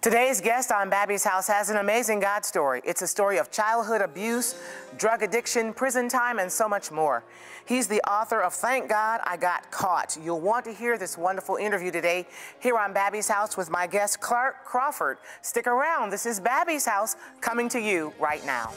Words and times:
Today's 0.00 0.40
guest 0.40 0.70
on 0.70 0.88
Babbie's 0.88 1.24
House 1.24 1.48
has 1.48 1.70
an 1.70 1.76
amazing 1.78 2.20
God 2.20 2.44
story. 2.44 2.80
It's 2.84 3.02
a 3.02 3.06
story 3.08 3.36
of 3.36 3.50
childhood 3.50 4.00
abuse, 4.00 4.54
drug 4.96 5.24
addiction, 5.24 5.74
prison 5.74 6.08
time, 6.08 6.38
and 6.38 6.52
so 6.52 6.68
much 6.68 6.92
more. 6.92 7.24
He's 7.66 7.88
the 7.88 8.00
author 8.08 8.40
of 8.40 8.54
Thank 8.54 8.88
God 8.88 9.20
I 9.24 9.36
Got 9.36 9.68
Caught. 9.72 10.16
You'll 10.22 10.40
want 10.40 10.64
to 10.66 10.72
hear 10.72 10.98
this 10.98 11.18
wonderful 11.18 11.56
interview 11.56 11.90
today 11.90 12.28
here 12.60 12.78
on 12.78 12.94
Babbie's 12.94 13.26
House 13.26 13.56
with 13.56 13.70
my 13.70 13.88
guest, 13.88 14.20
Clark 14.20 14.64
Crawford. 14.64 15.18
Stick 15.42 15.66
around. 15.66 16.10
This 16.10 16.26
is 16.26 16.38
Babbie's 16.38 16.86
House 16.86 17.16
coming 17.40 17.68
to 17.70 17.80
you 17.80 18.12
right 18.20 18.46
now. 18.46 18.72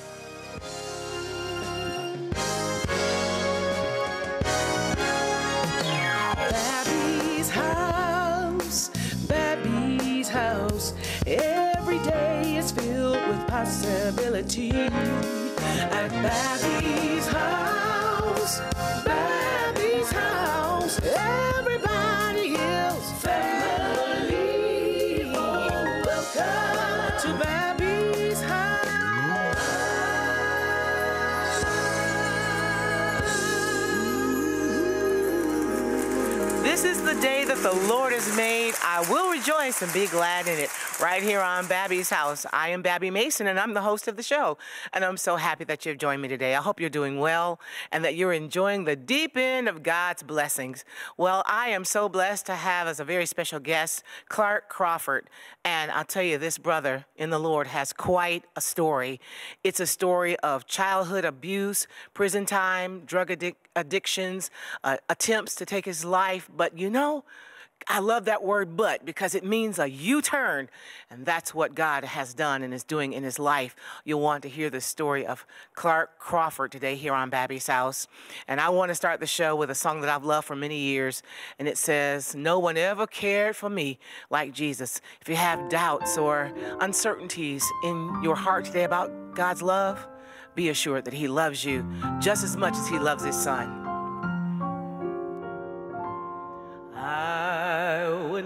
Babbie's 6.49 7.49
house, 7.51 8.00
possibility. 13.61 14.71
At 14.71 16.09
Babbie's 16.25 17.27
house, 17.27 18.59
Babbie's 19.05 20.11
house. 20.11 20.99
Everybody 21.03 22.55
is 22.55 23.11
family. 23.21 24.45
Oh, 25.35 26.01
welcome 26.07 27.13
to 27.21 27.27
Babbie's 27.43 28.41
house. 28.41 28.81
This 36.63 36.83
is 36.83 37.03
the 37.03 37.13
day 37.21 37.45
that 37.45 37.61
the 37.61 37.73
Lord 37.87 38.11
has 38.13 38.35
made. 38.35 38.73
I 38.83 39.05
will 39.07 39.29
rejoice 39.29 39.83
and 39.83 39.93
be 39.93 40.07
glad 40.07 40.47
in 40.47 40.57
it. 40.57 40.71
Right 41.01 41.23
here 41.23 41.41
on 41.41 41.65
Babbie's 41.65 42.11
house. 42.11 42.45
I 42.53 42.69
am 42.69 42.83
Babbie 42.83 43.11
Mason, 43.11 43.47
and 43.47 43.59
I'm 43.59 43.73
the 43.73 43.81
host 43.81 44.07
of 44.07 44.17
the 44.17 44.21
show. 44.21 44.59
And 44.93 45.03
I'm 45.03 45.17
so 45.17 45.35
happy 45.35 45.63
that 45.63 45.83
you've 45.83 45.97
joined 45.97 46.21
me 46.21 46.27
today. 46.27 46.53
I 46.53 46.61
hope 46.61 46.79
you're 46.79 46.91
doing 46.91 47.19
well 47.19 47.59
and 47.91 48.05
that 48.05 48.13
you're 48.13 48.33
enjoying 48.33 48.83
the 48.83 48.95
deep 48.95 49.35
end 49.35 49.67
of 49.67 49.81
God's 49.81 50.21
blessings. 50.21 50.85
Well, 51.17 51.41
I 51.47 51.69
am 51.69 51.85
so 51.85 52.07
blessed 52.07 52.45
to 52.45 52.55
have 52.55 52.87
as 52.87 52.99
a 52.99 53.03
very 53.03 53.25
special 53.25 53.59
guest 53.59 54.03
Clark 54.29 54.69
Crawford. 54.69 55.27
And 55.65 55.89
I'll 55.89 56.05
tell 56.05 56.21
you, 56.21 56.37
this 56.37 56.59
brother 56.59 57.05
in 57.15 57.31
the 57.31 57.39
Lord 57.39 57.65
has 57.65 57.93
quite 57.93 58.45
a 58.55 58.61
story. 58.61 59.19
It's 59.63 59.79
a 59.79 59.87
story 59.87 60.37
of 60.41 60.67
childhood 60.67 61.25
abuse, 61.25 61.87
prison 62.13 62.45
time, 62.45 62.99
drug 63.07 63.29
addic- 63.29 63.55
addictions, 63.75 64.51
uh, 64.83 64.97
attempts 65.09 65.55
to 65.55 65.65
take 65.65 65.85
his 65.85 66.05
life. 66.05 66.47
But 66.55 66.77
you 66.77 66.91
know, 66.91 67.23
I 67.87 67.99
love 67.99 68.25
that 68.25 68.43
word 68.43 68.77
but 68.77 69.05
because 69.05 69.35
it 69.35 69.43
means 69.43 69.79
a 69.79 69.89
U 69.89 70.21
turn. 70.21 70.69
And 71.09 71.25
that's 71.25 71.53
what 71.53 71.75
God 71.75 72.03
has 72.03 72.33
done 72.33 72.63
and 72.63 72.73
is 72.73 72.83
doing 72.83 73.13
in 73.13 73.23
his 73.23 73.39
life. 73.39 73.75
You'll 74.05 74.21
want 74.21 74.43
to 74.43 74.49
hear 74.49 74.69
the 74.69 74.81
story 74.81 75.25
of 75.25 75.45
Clark 75.73 76.19
Crawford 76.19 76.71
today 76.71 76.95
here 76.95 77.13
on 77.13 77.29
Babbie's 77.29 77.67
House. 77.67 78.07
And 78.47 78.61
I 78.61 78.69
want 78.69 78.89
to 78.89 78.95
start 78.95 79.19
the 79.19 79.27
show 79.27 79.55
with 79.55 79.69
a 79.69 79.75
song 79.75 80.01
that 80.01 80.09
I've 80.09 80.23
loved 80.23 80.47
for 80.47 80.55
many 80.55 80.77
years. 80.77 81.23
And 81.59 81.67
it 81.67 81.77
says, 81.77 82.35
No 82.35 82.59
one 82.59 82.77
ever 82.77 83.07
cared 83.07 83.55
for 83.55 83.69
me 83.69 83.99
like 84.29 84.53
Jesus. 84.53 85.01
If 85.21 85.27
you 85.27 85.35
have 85.35 85.69
doubts 85.69 86.17
or 86.17 86.53
uncertainties 86.79 87.65
in 87.83 88.21
your 88.23 88.35
heart 88.35 88.65
today 88.65 88.83
about 88.83 89.35
God's 89.35 89.61
love, 89.61 90.07
be 90.55 90.69
assured 90.69 91.05
that 91.05 91.13
he 91.13 91.27
loves 91.27 91.63
you 91.63 91.85
just 92.19 92.43
as 92.43 92.57
much 92.57 92.75
as 92.75 92.87
he 92.87 92.99
loves 92.99 93.23
his 93.23 93.35
son. 93.35 93.80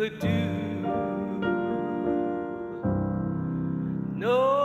could 0.00 0.18
do. 0.18 0.28
No 4.16 4.59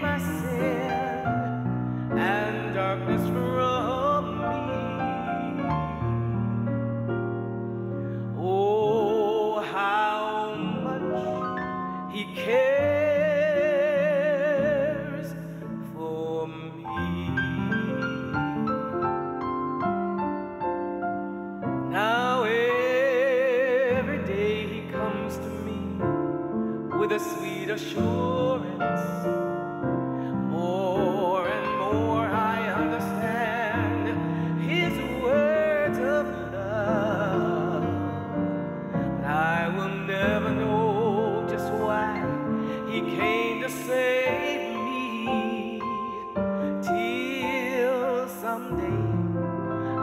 my 0.00 0.37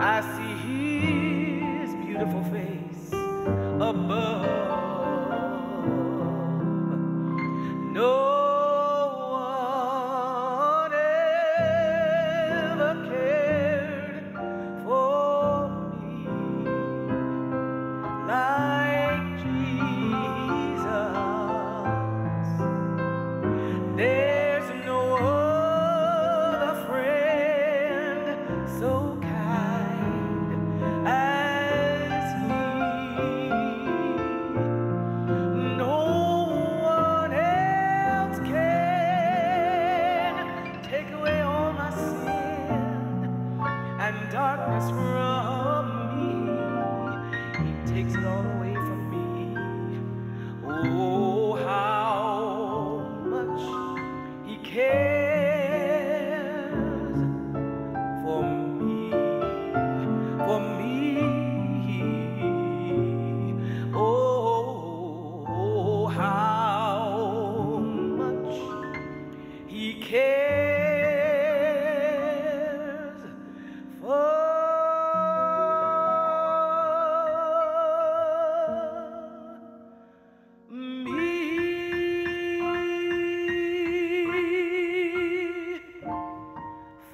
I 0.07 0.21
see 0.21 0.44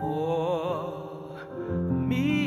For 0.01 1.37
me. 1.91 2.41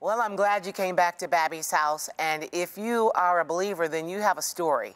Well, 0.00 0.20
I'm 0.20 0.36
glad 0.36 0.66
you 0.66 0.72
came 0.72 0.94
back 0.94 1.16
to 1.18 1.28
Babbie's 1.28 1.70
house. 1.70 2.10
And 2.18 2.46
if 2.52 2.76
you 2.76 3.10
are 3.14 3.40
a 3.40 3.44
believer, 3.44 3.88
then 3.88 4.06
you 4.06 4.20
have 4.20 4.36
a 4.36 4.42
story. 4.42 4.94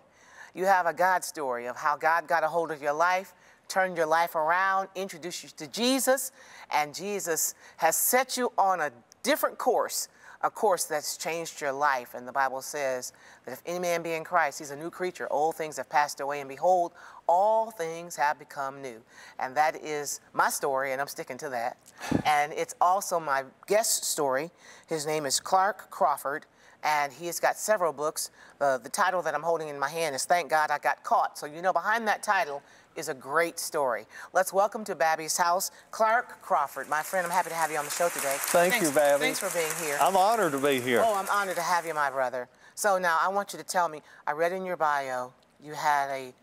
You 0.55 0.67
have 0.67 0.85
a 0.85 0.93
God 0.93 1.25
story 1.25 1.67
of 1.67 1.76
how 1.76 1.97
God 1.97 2.29
got 2.29 2.44
a 2.44 2.49
hold 2.49 2.70
of 2.70 2.82
your 2.82 2.93
life, 2.93 3.32
turned 3.69 3.97
your 3.97 4.06
life 4.06 4.35
around, 4.35 4.88
introduced 4.94 5.44
you 5.44 5.49
to 5.56 5.67
Jesus, 5.67 6.31
and 6.70 6.94
Jesus 6.94 7.55
has 7.79 7.97
set 7.97 8.37
you 8.37 8.52
on 8.58 8.81
a 8.81 8.90
different 9.23 9.56
course, 9.56 10.08
a 10.44 10.50
course 10.50 10.85
that's 10.85 11.17
changed 11.17 11.61
your 11.61 11.73
life. 11.73 12.14
And 12.14 12.29
the 12.29 12.32
Bible 12.32 12.61
says 12.61 13.14
that 13.44 13.52
if 13.52 13.62
any 13.64 13.79
man 13.79 14.02
be 14.02 14.12
in 14.12 14.25
Christ, 14.25 14.58
he's 14.58 14.70
a 14.70 14.76
new 14.76 14.91
creature. 14.91 15.26
Old 15.32 15.56
things 15.56 15.79
have 15.79 15.88
passed 15.88 16.20
away, 16.20 16.41
and 16.41 16.49
behold, 16.49 16.93
all 17.26 17.70
things 17.70 18.14
have 18.17 18.38
become 18.38 18.82
new. 18.82 19.00
And 19.38 19.56
that 19.56 19.82
is 19.82 20.20
my 20.35 20.50
story, 20.50 20.93
and 20.93 21.00
I'm 21.00 21.08
sticking 21.08 21.38
to 21.38 21.49
that. 21.49 21.79
And 22.26 22.52
it's 22.52 22.75
also 22.79 23.19
my 23.19 23.44
guest 23.67 24.05
story. 24.05 24.50
His 24.87 25.06
name 25.06 25.25
is 25.25 25.41
Clark 25.41 25.91
Crawford, 25.91 26.44
and 26.85 27.13
he 27.13 27.27
has 27.27 27.41
got 27.41 27.57
several 27.57 27.93
books. 27.93 28.31
Uh, 28.61 28.79
the 28.79 28.89
title 28.89 29.23
that 29.23 29.35
I'm 29.35 29.43
holding 29.43 29.69
in 29.69 29.79
my 29.79 29.89
hand 29.89 30.15
is 30.15 30.25
Thank 30.25 30.51
God 30.51 30.71
I 30.71 30.79
Got 30.79 31.03
Caught. 31.03 31.39
So, 31.39 31.47
you 31.47 31.63
know, 31.63 31.73
behind 31.73 32.07
that 32.07 32.23
title 32.23 32.63
is 32.95 33.09
a 33.09 33.15
great 33.15 33.59
story. 33.59 34.07
Let's 34.33 34.53
welcome 34.53 34.85
to 34.85 34.95
Babbie's 34.95 35.37
house 35.37 35.71
Clark 35.91 36.43
Crawford. 36.43 36.89
My 36.89 37.03
friend, 37.03 37.27
I'm 37.27 37.33
happy 37.33 37.49
to 37.49 37.55
have 37.57 37.71
you 37.73 37.79
on 37.79 37.87
the 37.87 37.91
show 37.91 38.09
today. 38.11 38.37
Thank 38.39 38.75
Thanks- 38.75 38.87
you, 38.87 38.93
Babbie. 38.93 39.19
Thanks 39.19 39.41
for 39.41 39.51
being 39.59 39.73
here. 39.83 39.99
I'm 40.01 40.17
honored 40.17 40.53
to 40.53 40.59
be 40.59 40.81
here. 40.81 41.03
Oh, 41.05 41.15
I'm 41.15 41.29
honored 41.29 41.57
to 41.57 41.63
have 41.63 41.87
you, 41.87 41.95
my 41.95 42.11
brother. 42.11 42.49
So 42.75 42.99
now 42.99 43.19
I 43.21 43.29
want 43.29 43.53
you 43.53 43.59
to 43.59 43.65
tell 43.65 43.89
me. 43.89 44.03
I 44.27 44.33
read 44.33 44.53
in 44.53 44.65
your 44.65 44.77
bio 44.77 45.33
you 45.65 45.73
had 45.73 46.11
a, 46.11 46.35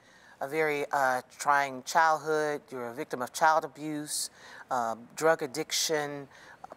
a 0.41 0.47
very 0.47 0.85
uh, 0.91 1.21
trying 1.37 1.83
childhood. 1.83 2.61
You 2.71 2.77
were 2.77 2.89
a 2.89 2.93
victim 2.93 3.21
of 3.21 3.31
child 3.31 3.63
abuse, 3.63 4.31
uh, 4.71 4.95
drug 5.15 5.43
addiction, 5.43 6.27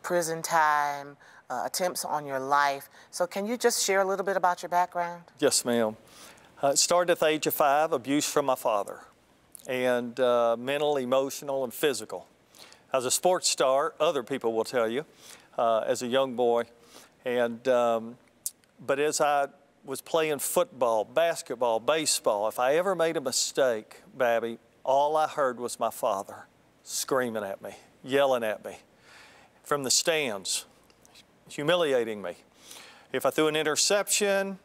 prison 0.02 0.42
time, 0.42 1.16
uh, 1.54 1.66
attempts 1.66 2.04
on 2.04 2.26
your 2.26 2.40
life. 2.40 2.88
So 3.10 3.26
can 3.26 3.46
you 3.46 3.56
just 3.56 3.84
share 3.84 4.00
a 4.00 4.04
little 4.04 4.24
bit 4.24 4.36
about 4.36 4.62
your 4.62 4.68
background? 4.68 5.22
Yes, 5.38 5.64
ma'am. 5.64 5.96
Uh, 6.62 6.68
it 6.68 6.78
started 6.78 7.12
at 7.12 7.20
the 7.20 7.26
age 7.26 7.46
of 7.46 7.54
five, 7.54 7.92
abuse 7.92 8.28
from 8.28 8.46
my 8.46 8.54
father, 8.54 9.00
and 9.66 10.18
uh, 10.18 10.56
mental, 10.58 10.96
emotional, 10.96 11.64
and 11.64 11.72
physical. 11.72 12.26
As 12.92 13.04
a 13.04 13.10
sports 13.10 13.48
star, 13.50 13.94
other 14.00 14.22
people 14.22 14.52
will 14.52 14.64
tell 14.64 14.88
you, 14.88 15.04
uh, 15.58 15.80
as 15.80 16.02
a 16.02 16.06
young 16.06 16.34
boy, 16.36 16.64
and 17.24 17.66
um, 17.68 18.16
but 18.84 18.98
as 18.98 19.20
I 19.20 19.48
was 19.84 20.00
playing 20.00 20.38
football, 20.38 21.04
basketball, 21.04 21.80
baseball, 21.80 22.48
if 22.48 22.58
I 22.58 22.76
ever 22.76 22.94
made 22.94 23.16
a 23.16 23.20
mistake, 23.20 24.02
Babbie, 24.16 24.58
all 24.84 25.16
I 25.16 25.28
heard 25.28 25.60
was 25.60 25.78
my 25.78 25.90
father 25.90 26.46
screaming 26.82 27.44
at 27.44 27.60
me, 27.60 27.72
yelling 28.02 28.44
at 28.44 28.64
me 28.64 28.78
from 29.64 29.82
the 29.82 29.90
stands, 29.90 30.66
humiliating 31.48 32.22
me. 32.22 32.36
If 33.12 33.26
I 33.26 33.30
threw 33.30 33.48
an 33.48 33.56
interception, 33.56 34.58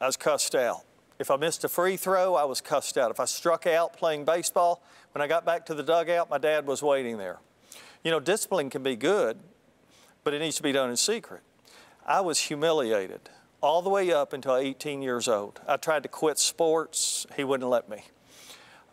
I 0.00 0.06
was 0.06 0.16
cussed 0.16 0.54
out. 0.54 0.82
If 1.18 1.30
I 1.30 1.36
missed 1.36 1.64
a 1.64 1.68
free 1.68 1.96
throw, 1.96 2.34
I 2.34 2.44
was 2.44 2.60
cussed 2.60 2.98
out. 2.98 3.10
If 3.10 3.20
I 3.20 3.24
struck 3.24 3.66
out 3.66 3.96
playing 3.96 4.24
baseball, 4.24 4.82
when 5.12 5.22
I 5.22 5.26
got 5.26 5.46
back 5.46 5.64
to 5.66 5.74
the 5.74 5.82
dugout, 5.82 6.28
my 6.28 6.38
dad 6.38 6.66
was 6.66 6.82
waiting 6.82 7.18
there. 7.18 7.38
You 8.02 8.10
know, 8.10 8.20
discipline 8.20 8.68
can 8.68 8.82
be 8.82 8.96
good, 8.96 9.38
but 10.24 10.34
it 10.34 10.40
needs 10.40 10.56
to 10.56 10.62
be 10.62 10.72
done 10.72 10.90
in 10.90 10.96
secret. 10.96 11.42
I 12.04 12.20
was 12.20 12.38
humiliated 12.38 13.30
all 13.62 13.80
the 13.80 13.88
way 13.88 14.12
up 14.12 14.32
until 14.34 14.56
18 14.56 15.00
years 15.00 15.26
old. 15.26 15.60
I 15.66 15.78
tried 15.78 16.02
to 16.02 16.08
quit 16.08 16.38
sports, 16.38 17.26
he 17.34 17.44
wouldn't 17.44 17.70
let 17.70 17.88
me. 17.88 18.04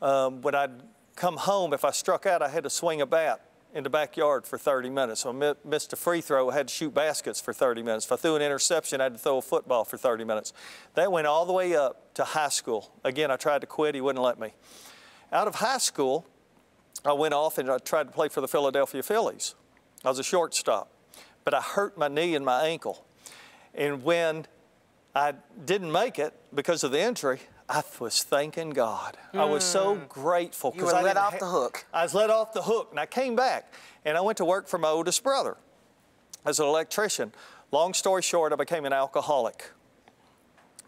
Um, 0.01 0.41
when 0.41 0.55
I'd 0.55 0.81
come 1.15 1.37
home, 1.37 1.73
if 1.73 1.83
I 1.83 1.91
struck 1.91 2.25
out, 2.25 2.41
I 2.41 2.47
had 2.47 2.63
to 2.63 2.69
swing 2.69 3.01
a 3.01 3.05
bat 3.05 3.50
in 3.73 3.83
the 3.83 3.89
backyard 3.89 4.45
for 4.45 4.57
30 4.57 4.89
minutes. 4.89 5.21
So 5.21 5.29
I 5.29 5.53
missed 5.67 5.93
a 5.93 5.95
free 5.95 6.21
throw, 6.21 6.49
I 6.49 6.53
had 6.53 6.67
to 6.67 6.73
shoot 6.73 6.93
baskets 6.93 7.39
for 7.39 7.53
30 7.53 7.83
minutes. 7.83 8.05
If 8.05 8.11
I 8.11 8.15
threw 8.17 8.35
an 8.35 8.41
interception, 8.41 9.01
I 9.01 9.05
had 9.05 9.13
to 9.13 9.19
throw 9.19 9.37
a 9.37 9.41
football 9.41 9.85
for 9.85 9.97
30 9.97 10.23
minutes. 10.23 10.53
That 10.95 11.11
went 11.11 11.27
all 11.27 11.45
the 11.45 11.53
way 11.53 11.75
up 11.75 12.13
to 12.15 12.23
high 12.23 12.49
school. 12.49 12.91
Again, 13.03 13.31
I 13.31 13.37
tried 13.37 13.61
to 13.61 13.67
quit, 13.67 13.95
he 13.95 14.01
wouldn't 14.01 14.23
let 14.23 14.39
me. 14.39 14.53
Out 15.31 15.47
of 15.47 15.55
high 15.55 15.77
school, 15.77 16.25
I 17.05 17.13
went 17.13 17.33
off 17.33 17.57
and 17.57 17.69
I 17.69 17.77
tried 17.77 18.07
to 18.07 18.11
play 18.11 18.27
for 18.27 18.41
the 18.41 18.47
Philadelphia 18.47 19.01
Phillies. 19.01 19.55
I 20.03 20.09
was 20.09 20.19
a 20.19 20.23
shortstop, 20.23 20.91
but 21.43 21.53
I 21.53 21.61
hurt 21.61 21.97
my 21.97 22.07
knee 22.07 22.35
and 22.35 22.43
my 22.45 22.63
ankle. 22.65 23.05
And 23.73 24.03
when 24.03 24.45
I 25.15 25.33
didn't 25.65 25.91
make 25.91 26.19
it 26.19 26.33
because 26.53 26.83
of 26.83 26.91
the 26.91 26.99
injury, 26.99 27.39
I 27.71 27.83
was 27.99 28.23
thanking 28.23 28.71
God. 28.71 29.15
I 29.33 29.45
was 29.45 29.63
so 29.63 29.95
grateful 30.09 30.71
Hmm. 30.71 30.79
You 30.79 30.85
were 30.85 30.95
I 30.95 31.01
let 31.01 31.15
off 31.15 31.39
the 31.39 31.47
hook. 31.47 31.85
I 31.93 32.03
was 32.03 32.13
let 32.13 32.29
off 32.29 32.51
the 32.51 32.63
hook, 32.63 32.89
and 32.91 32.99
I 32.99 33.05
came 33.05 33.33
back, 33.33 33.73
and 34.03 34.17
I 34.17 34.21
went 34.21 34.37
to 34.39 34.45
work 34.45 34.67
for 34.67 34.77
my 34.77 34.89
oldest 34.89 35.23
brother 35.23 35.55
as 36.45 36.59
an 36.59 36.65
electrician. 36.65 37.31
Long 37.71 37.93
story 37.93 38.21
short, 38.23 38.51
I 38.51 38.57
became 38.57 38.83
an 38.83 38.91
alcoholic. 38.91 39.71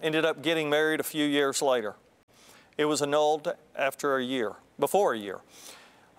Ended 0.02 0.26
up 0.26 0.42
getting 0.42 0.70
married 0.70 1.00
a 1.00 1.04
few 1.04 1.26
years 1.26 1.62
later. 1.62 1.96
It 2.78 2.86
was 2.86 3.02
annulled 3.02 3.54
after 3.78 4.18
a 4.18 4.24
year, 4.24 4.56
before 4.78 5.14
a 5.14 5.18
year. 5.18 5.40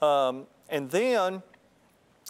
Um, 0.00 0.46
and 0.70 0.90
then 0.90 1.42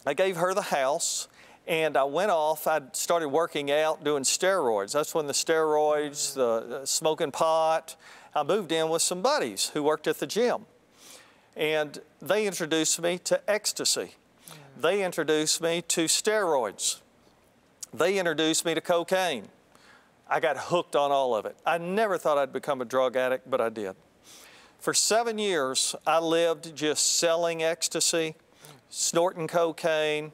I 0.05 0.15
gave 0.15 0.37
her 0.37 0.55
the 0.55 0.63
house 0.63 1.29
and 1.67 1.97
I 1.97 2.05
went 2.05 2.31
off. 2.31 2.67
I 2.67 2.81
started 2.93 3.29
working 3.29 3.71
out, 3.71 4.05
doing 4.05 4.23
steroids. 4.23 4.93
That's 4.93 5.15
when 5.15 5.27
the 5.27 5.33
steroids, 5.33 6.35
the 6.35 6.81
uh, 6.81 6.87
smoking 6.87 7.31
pot. 7.31 7.97
I 8.35 8.43
moved 8.43 8.73
in 8.73 8.89
with 8.89 9.03
some 9.03 9.23
buddies 9.23 9.71
who 9.71 9.83
worked 9.83 10.07
at 10.07 10.19
the 10.19 10.27
gym. 10.27 10.67
And 11.57 12.01
they 12.21 12.47
introduced 12.47 13.01
me 13.01 13.19
to 13.19 13.41
ecstasy. 13.49 14.15
They 14.77 15.05
introduced 15.05 15.61
me 15.63 15.83
to 15.83 16.07
steroids. 16.07 17.00
They 17.93 18.19
introduced 18.19 18.64
me 18.64 18.75
to 18.75 18.81
cocaine. 18.81 19.49
I 20.29 20.41
got 20.41 20.57
hooked 20.57 20.97
on 20.97 21.12
all 21.12 21.37
of 21.37 21.47
it. 21.47 21.57
I 21.64 21.79
never 21.79 22.19
thought 22.19 22.38
I'd 22.38 22.53
become 22.53 22.81
a 22.81 22.85
drug 22.85 23.14
addict, 23.17 23.49
but 23.49 23.61
I 23.61 23.69
did. 23.69 23.95
For 24.81 24.93
seven 24.93 25.38
years, 25.38 25.95
I 26.07 26.19
lived 26.19 26.75
just 26.75 27.19
selling 27.19 27.62
ecstasy, 27.62 28.35
snorting 28.91 29.47
cocaine, 29.47 30.33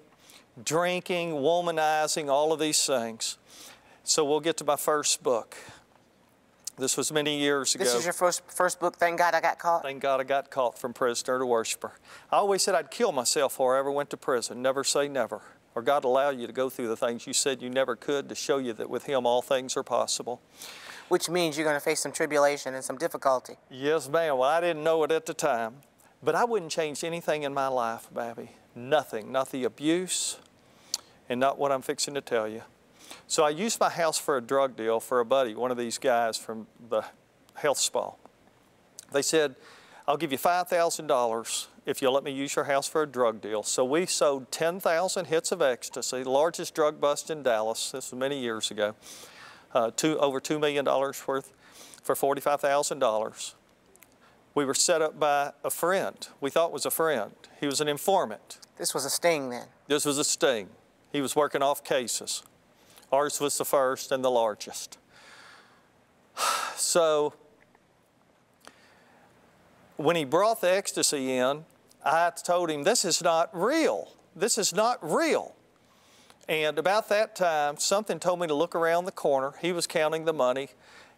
drinking, 0.65 1.33
womanizing, 1.33 2.29
all 2.29 2.53
of 2.53 2.61
these 2.61 2.85
things. 2.85 3.37
So 4.05 4.25
we'll 4.25 4.41
get 4.41 4.57
to 4.57 4.65
my 4.65 4.77
first 4.77 5.23
book. 5.23 5.57
This 6.81 6.97
was 6.97 7.13
many 7.13 7.39
years 7.39 7.75
ago. 7.75 7.85
This 7.85 7.95
is 7.95 8.05
your 8.05 8.15
first 8.15 8.43
first 8.47 8.81
book. 8.81 8.97
Thank 8.97 9.19
God 9.19 9.35
I 9.35 9.41
got 9.41 9.59
caught. 9.59 9.83
Thank 9.83 10.01
God 10.01 10.21
I 10.21 10.25
got 10.25 10.51
caught 10.51 10.79
from 10.79 10.95
prisoner 10.95 11.39
to 11.39 11.45
worshiper. 11.45 11.93
I 12.33 12.37
always 12.37 12.63
said 12.63 12.75
I'd 12.75 12.91
kill 12.91 13.13
myself 13.13 13.53
before 13.53 13.77
I 13.77 13.81
ever 13.81 13.93
went 13.93 14.09
to 14.11 14.17
prison. 14.17 14.63
Never 14.63 14.83
say 14.83 15.07
never. 15.07 15.43
Or 15.75 15.83
God 15.83 16.05
allow 16.05 16.31
you 16.31 16.47
to 16.47 16.53
go 16.53 16.71
through 16.71 16.89
the 16.89 16.97
things 16.97 17.27
you 17.27 17.33
said 17.33 17.61
you 17.63 17.71
never 17.71 17.97
could 17.97 18.29
to 18.31 18.35
show 18.35 18.57
you 18.59 18.73
that 18.73 18.89
with 18.89 19.05
Him 19.05 19.27
all 19.27 19.43
things 19.43 19.77
are 19.77 19.83
possible. 19.83 20.41
Which 21.09 21.29
means 21.29 21.57
you're 21.57 21.67
going 21.67 21.77
to 21.77 21.85
face 21.85 22.01
some 22.01 22.13
tribulation 22.13 22.75
and 22.75 22.83
some 22.83 22.97
difficulty. 22.97 23.57
Yes, 23.69 24.09
ma'am. 24.09 24.39
Well, 24.39 24.49
I 24.49 24.61
didn't 24.61 24.83
know 24.83 25.05
it 25.05 25.13
at 25.13 25.27
the 25.27 25.35
time, 25.35 25.77
but 26.23 26.35
I 26.35 26.45
wouldn't 26.45 26.73
change 26.73 27.05
anything 27.05 27.43
in 27.43 27.53
my 27.53 27.69
life, 27.69 28.09
Babbie. 28.15 28.51
Nothing. 28.75 29.31
Not 29.31 29.51
the 29.51 29.65
abuse 29.65 30.39
and 31.29 31.39
not 31.39 31.59
what 31.59 31.73
I'm 31.73 31.83
fixing 31.83 32.15
to 32.15 32.21
tell 32.21 32.49
you. 32.49 32.63
So 33.27 33.45
I 33.45 33.51
used 33.51 33.81
my 33.81 33.91
house 33.91 34.19
for 34.19 34.37
a 34.37 34.41
drug 34.41 34.77
deal 34.77 35.01
for 35.01 35.21
a 35.21 35.25
buddy, 35.25 35.55
one 35.55 35.71
of 35.71 35.77
these 35.77 35.99
guys 35.99 36.37
from 36.37 36.67
the 36.89 37.05
health 37.55 37.79
spa. 37.79 38.13
They 39.13 39.23
said, 39.23 39.57
I'll 40.07 40.17
give 40.17 40.33
you 40.33 40.39
$5,000 40.39 41.67
if 41.87 42.03
you'll 42.03 42.13
let 42.13 42.25
me 42.25 42.33
use 42.33 42.57
your 42.57 42.65
house 42.65 42.89
for 42.89 43.03
a 43.03 43.07
drug 43.07 43.41
deal. 43.41 43.63
So 43.63 43.85
we 43.85 44.07
sold 44.07 44.51
10,000 44.51 45.27
hits 45.27 45.53
of 45.53 45.63
ecstasy, 45.63 46.25
largest 46.25 46.75
drug 46.75 47.01
bust 47.01 47.31
in 47.31 47.43
Dallas. 47.43 47.91
This 47.91 48.11
was 48.11 48.19
many 48.19 48.41
years 48.41 48.71
ago. 48.71 48.95
Uh, 49.73 49.91
two, 49.95 50.19
over 50.19 50.41
$2 50.41 50.61
million 50.61 50.85
worth 50.85 51.53
for 52.03 52.15
$45,000. 52.15 53.55
We 54.55 54.65
were 54.65 54.75
set 54.75 55.01
up 55.01 55.19
by 55.19 55.53
a 55.63 55.71
friend. 55.71 56.29
We 56.41 56.51
thought 56.51 56.73
was 56.73 56.85
a 56.85 56.91
friend. 56.91 57.33
He 57.61 57.67
was 57.67 57.81
an 57.81 57.89
informant. 57.89 58.59
This 58.77 58.95
was 58.95 59.05
a 59.05 59.11
sting 59.11 59.51
then. 59.51 59.67
This 59.87 60.05
was 60.05 60.19
a 60.19 60.25
sting. 60.25 60.69
He 61.13 61.21
was 61.21 61.37
working 61.37 61.63
off 61.63 61.85
cases. 61.85 62.43
Ours 63.13 63.41
was 63.41 63.59
the 63.59 63.65
first 63.65 64.13
and 64.13 64.25
the 64.25 64.31
largest. 64.31 64.99
So 66.77 67.35
when 69.97 70.17
he 70.17 70.25
brought 70.25 70.61
the 70.61 70.71
ecstasy 70.71 71.33
in, 71.37 71.65
I 72.05 72.31
told 72.31 72.71
him, 72.71 72.85
This 72.85 73.05
is 73.05 73.23
not 73.23 73.51
real. 73.53 74.09
This 74.35 74.57
is 74.57 74.73
not 74.73 74.99
real. 75.03 75.55
And 76.49 76.79
about 76.79 77.09
that 77.11 77.37
time, 77.37 77.77
something 77.77 78.19
told 78.19 78.41
me 78.41 78.47
to 78.47 78.55
look 78.55 78.75
around 78.75 79.05
the 79.05 79.13
corner. 79.13 79.55
He 79.61 79.73
was 79.73 79.87
counting 79.87 80.25
the 80.25 80.33
money. 80.33 80.71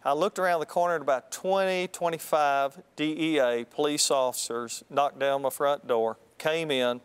I 0.05 0.13
looked 0.13 0.37
around 0.37 0.59
the 0.59 0.65
corner 0.65 0.95
and 0.95 1.01
about 1.01 1.31
20, 1.31 1.87
25 1.87 2.81
DEA 2.97 3.65
police 3.69 4.11
officers 4.11 4.83
knocked 4.89 5.17
down 5.17 5.41
my 5.41 5.49
front 5.49 5.87
door, 5.87 6.17
came 6.37 6.69
in, 6.69 6.99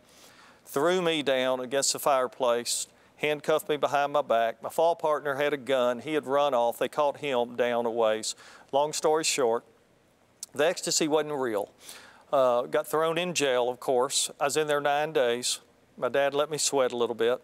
threw 0.67 1.01
me 1.01 1.23
down 1.23 1.61
against 1.61 1.93
the 1.93 2.01
fireplace, 2.01 2.89
handcuffed 3.19 3.69
me 3.69 3.77
behind 3.77 4.13
my 4.13 4.23
back. 4.23 4.63
My 4.63 4.69
fall 4.69 4.97
partner 4.97 5.35
had 5.35 5.53
a 5.53 5.57
gun. 5.57 6.01
He 6.01 6.15
had 6.15 6.27
run 6.27 6.55
off. 6.55 6.79
They 6.79 6.89
caught 6.89 7.19
him 7.19 7.57
down 7.57 7.85
a 7.85 7.91
ways. 7.91 8.35
Long 8.73 8.93
story 8.93 9.25
short, 9.25 9.65
the 10.55 10.67
ecstasy 10.67 11.09
wasn't 11.09 11.35
real. 11.35 11.71
Uh, 12.33 12.63
got 12.63 12.87
thrown 12.87 13.19
in 13.19 13.35
jail, 13.35 13.69
of 13.69 13.81
course. 13.81 14.31
I 14.41 14.45
was 14.45 14.57
in 14.57 14.67
there 14.67 14.81
nine 14.81 15.13
days. 15.13 15.61
My 15.97 16.09
dad 16.09 16.35
let 16.35 16.51
me 16.51 16.59
sweat 16.59 16.93
a 16.93 16.97
little 16.97 17.15
bit. 17.15 17.41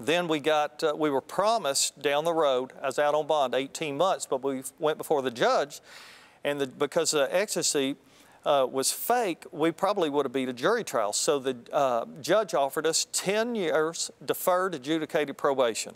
Then 0.00 0.26
we 0.26 0.40
got, 0.40 0.82
uh, 0.82 0.94
we 0.96 1.10
were 1.10 1.20
promised 1.20 2.00
down 2.02 2.24
the 2.24 2.32
road, 2.32 2.72
I 2.82 2.86
was 2.86 2.98
out 2.98 3.14
on 3.14 3.26
bond 3.26 3.54
18 3.54 3.96
months, 3.96 4.26
but 4.26 4.42
we 4.42 4.62
went 4.78 4.98
before 4.98 5.22
the 5.22 5.30
judge, 5.30 5.80
and 6.42 6.60
the, 6.60 6.66
because 6.66 7.12
the 7.12 7.28
ecstasy 7.34 7.96
uh, 8.44 8.66
was 8.70 8.90
fake, 8.92 9.44
we 9.52 9.70
probably 9.70 10.10
would 10.10 10.24
have 10.26 10.32
beat 10.32 10.48
a 10.48 10.52
jury 10.52 10.84
trial. 10.84 11.12
So 11.12 11.38
the 11.38 11.56
uh, 11.72 12.06
judge 12.20 12.54
offered 12.54 12.86
us 12.86 13.06
10 13.12 13.54
years 13.54 14.10
deferred 14.24 14.74
adjudicated 14.74 15.36
probation. 15.38 15.94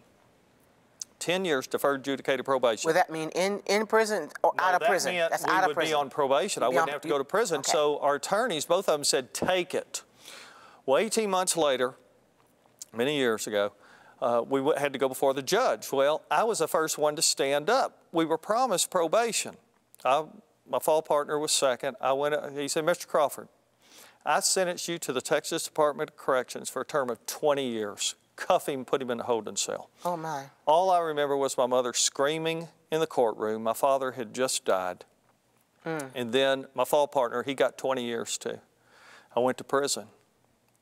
10 1.19 1.45
years 1.45 1.67
deferred 1.67 2.01
adjudicated 2.01 2.45
probation. 2.45 2.89
Would 2.89 2.97
that 2.97 3.11
mean 3.11 3.31
in, 3.31 3.61
in 3.67 3.87
prison 3.87 4.29
or 4.45 4.53
No, 4.59 4.65
out 4.65 4.75
of 4.75 4.81
that 4.81 4.89
prison? 4.89 5.15
meant 5.15 5.31
That's 5.31 5.45
we 5.45 5.51
out 5.51 5.63
of 5.65 5.69
would 5.69 5.75
prison. 5.77 5.91
be 5.91 5.95
on 5.95 6.11
probation. 6.11 6.63
I 6.63 6.69
wouldn't 6.69 6.83
on- 6.85 6.89
have 6.91 7.01
to 7.01 7.09
go 7.09 7.19
to 7.19 7.25
prison. 7.25 7.59
okay. 7.61 7.73
So 7.73 7.99
our 8.01 8.17
attorneys, 8.17 8.65
both 8.67 8.89
of 8.89 8.95
them 8.95 9.05
said, 9.05 9.33
take 9.33 9.75
it. 9.75 10.03
Well, 10.85 10.99
18 10.99 11.29
months 11.31 11.57
later, 11.57 11.95
many 12.95 13.17
years 13.17 13.47
ago, 13.47 13.73
uh, 14.23 14.43
we 14.49 14.61
w- 14.61 14.79
had 14.79 14.93
to 14.93 14.99
go 14.99 15.09
before 15.09 15.35
the 15.35 15.43
judge. 15.43 15.91
Well, 15.91 16.23
I 16.31 16.45
was 16.45 16.59
the 16.61 16.69
first 16.69 16.97
one 16.99 17.17
to 17.17 17.23
stand 17.23 17.69
up. 17.71 17.99
We 18.13 18.25
were 18.25 18.39
promised 18.39 18.91
probation. 18.91 19.57
I, 20.05 20.25
my 20.69 20.79
fall 20.79 21.03
partner 21.03 21.39
was 21.39 21.53
second. 21.53 21.97
I 22.01 22.13
went. 22.13 22.35
He 22.57 22.69
said, 22.69 22.85
"Mr. 22.85 23.07
Crawford, 23.07 23.49
I 24.25 24.41
sentenced 24.41 24.89
you 24.89 24.99
to 24.99 25.13
the 25.13 25.21
Texas 25.21 25.65
Department 25.65 26.11
of 26.11 26.17
Corrections 26.17 26.69
for 26.69 26.83
a 26.83 26.85
term 26.85 27.11
of 27.11 27.25
20 27.27 27.67
years. 27.67 28.15
Cuff 28.37 28.69
him, 28.69 28.85
put 28.85 29.01
him 29.01 29.11
in 29.11 29.21
a 29.21 29.25
holding 29.25 29.57
cell." 29.57 29.91
Oh, 30.05 30.17
my. 30.17 30.47
All 30.67 30.91
I 30.91 30.99
remember 30.99 31.37
was 31.37 31.57
my 31.57 31.67
mother 31.67 31.93
screaming 31.93 32.69
in 32.91 33.01
the 33.01 33.07
courtroom. 33.07 33.63
My 33.63 33.73
father 33.73 34.13
had 34.13 34.35
just 34.35 34.65
died. 34.65 35.05
Hmm. 35.85 35.99
And 36.15 36.33
then 36.33 36.67
my 36.75 36.85
fall 36.85 37.07
partner, 37.07 37.45
he 37.45 37.55
got 37.55 37.79
20 37.79 38.05
years 38.05 38.37
too. 38.37 38.59
I 39.35 39.41
went 39.41 39.59
to 39.59 39.65
prison. 39.65 40.09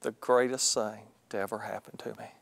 The 0.00 0.12
greatest 0.12 0.72
thing 0.72 1.08
to 1.30 1.38
ever 1.38 1.60
happen 1.60 1.96
to 1.98 2.10
me. 2.10 2.32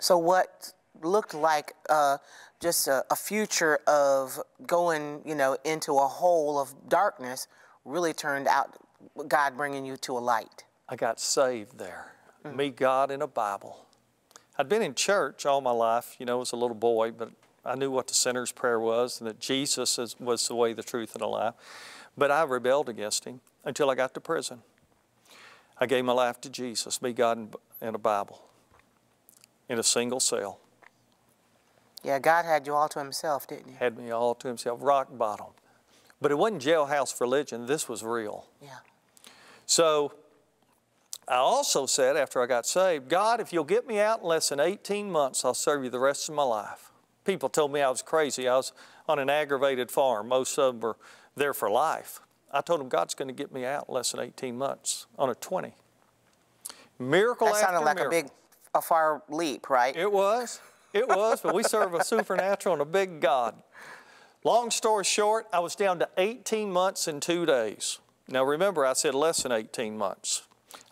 So 0.00 0.18
what 0.18 0.72
looked 1.02 1.34
like 1.34 1.72
uh, 1.88 2.18
just 2.60 2.88
a, 2.88 3.04
a 3.10 3.16
future 3.16 3.78
of 3.86 4.38
going, 4.66 5.22
you 5.24 5.34
know, 5.34 5.56
into 5.64 5.98
a 5.98 6.06
hole 6.06 6.60
of 6.60 6.74
darkness 6.88 7.48
really 7.84 8.12
turned 8.12 8.46
out 8.46 8.76
God 9.28 9.56
bringing 9.56 9.84
you 9.84 9.96
to 9.98 10.16
a 10.16 10.20
light. 10.20 10.64
I 10.88 10.96
got 10.96 11.20
saved 11.20 11.78
there. 11.78 12.12
Me, 12.44 12.70
God, 12.70 13.10
and 13.10 13.22
a 13.22 13.26
Bible. 13.26 13.86
I'd 14.58 14.68
been 14.68 14.82
in 14.82 14.94
church 14.94 15.46
all 15.46 15.60
my 15.60 15.70
life, 15.70 16.16
you 16.18 16.26
know, 16.26 16.40
as 16.40 16.52
a 16.52 16.56
little 16.56 16.76
boy, 16.76 17.12
but 17.12 17.30
I 17.64 17.76
knew 17.76 17.90
what 17.90 18.08
the 18.08 18.14
sinner's 18.14 18.52
prayer 18.52 18.80
was 18.80 19.20
and 19.20 19.28
that 19.28 19.38
Jesus 19.38 19.98
is, 19.98 20.18
was 20.18 20.46
the 20.48 20.54
way, 20.54 20.72
the 20.72 20.82
truth, 20.82 21.14
and 21.14 21.22
the 21.22 21.28
life. 21.28 21.54
But 22.18 22.30
I 22.30 22.42
rebelled 22.42 22.88
against 22.88 23.24
him 23.24 23.40
until 23.64 23.90
I 23.90 23.94
got 23.94 24.12
to 24.14 24.20
prison. 24.20 24.62
I 25.78 25.86
gave 25.86 26.04
my 26.04 26.12
life 26.12 26.40
to 26.42 26.50
Jesus, 26.50 27.00
me, 27.00 27.12
God, 27.12 27.38
and, 27.38 27.56
and 27.80 27.94
a 27.94 27.98
Bible 27.98 28.42
in 29.68 29.78
a 29.78 29.82
single 29.82 30.20
cell. 30.20 30.58
Yeah, 32.02 32.18
God 32.18 32.44
had 32.44 32.66
you 32.66 32.74
all 32.74 32.88
to 32.88 32.98
himself, 32.98 33.46
didn't 33.46 33.68
he? 33.68 33.74
Had 33.78 33.96
me 33.96 34.10
all 34.10 34.34
to 34.36 34.48
himself, 34.48 34.80
rock 34.82 35.08
bottom. 35.16 35.46
But 36.20 36.30
it 36.30 36.38
wasn't 36.38 36.62
jailhouse 36.62 37.20
religion, 37.20 37.66
this 37.66 37.88
was 37.88 38.02
real. 38.02 38.46
Yeah. 38.60 38.78
So 39.66 40.12
I 41.28 41.36
also 41.36 41.86
said 41.86 42.16
after 42.16 42.42
I 42.42 42.46
got 42.46 42.66
saved, 42.66 43.08
God, 43.08 43.40
if 43.40 43.52
you'll 43.52 43.64
get 43.64 43.86
me 43.86 44.00
out 44.00 44.20
in 44.20 44.26
less 44.26 44.48
than 44.48 44.60
18 44.60 45.10
months, 45.10 45.44
I'll 45.44 45.54
serve 45.54 45.84
you 45.84 45.90
the 45.90 45.98
rest 46.00 46.28
of 46.28 46.34
my 46.34 46.42
life. 46.42 46.90
People 47.24 47.48
told 47.48 47.72
me 47.72 47.80
I 47.80 47.88
was 47.88 48.02
crazy. 48.02 48.48
I 48.48 48.56
was 48.56 48.72
on 49.08 49.18
an 49.18 49.30
aggravated 49.30 49.90
farm. 49.90 50.28
Most 50.28 50.58
of 50.58 50.74
them 50.74 50.80
were 50.80 50.96
there 51.36 51.54
for 51.54 51.70
life. 51.70 52.20
I 52.52 52.60
told 52.60 52.80
them 52.80 52.88
God's 52.88 53.14
going 53.14 53.28
to 53.28 53.34
get 53.34 53.52
me 53.52 53.64
out 53.64 53.86
in 53.88 53.94
less 53.94 54.10
than 54.12 54.20
18 54.20 54.58
months 54.58 55.06
on 55.18 55.30
a 55.30 55.34
20. 55.34 55.74
Miracle 56.98 57.46
That 57.46 57.54
after 57.54 57.66
sounded 57.66 57.84
like 57.84 57.96
miracle. 57.96 58.18
a 58.18 58.22
big, 58.22 58.30
a 58.74 58.82
far 58.82 59.22
leap, 59.28 59.70
right? 59.70 59.96
It 59.96 60.10
was. 60.10 60.60
It 60.92 61.08
was, 61.08 61.40
but 61.40 61.54
we 61.54 61.62
serve 61.62 61.94
a 61.94 62.04
supernatural 62.04 62.74
and 62.74 62.82
a 62.82 62.86
big 62.86 63.20
God. 63.20 63.54
Long 64.44 64.70
story 64.70 65.04
short, 65.04 65.46
I 65.52 65.60
was 65.60 65.74
down 65.74 65.98
to 66.00 66.08
18 66.18 66.72
months 66.72 67.06
and 67.06 67.22
two 67.22 67.46
days. 67.46 67.98
Now 68.28 68.44
remember, 68.44 68.84
I 68.84 68.92
said 68.94 69.14
less 69.14 69.42
than 69.42 69.52
18 69.52 69.96
months. 69.96 70.42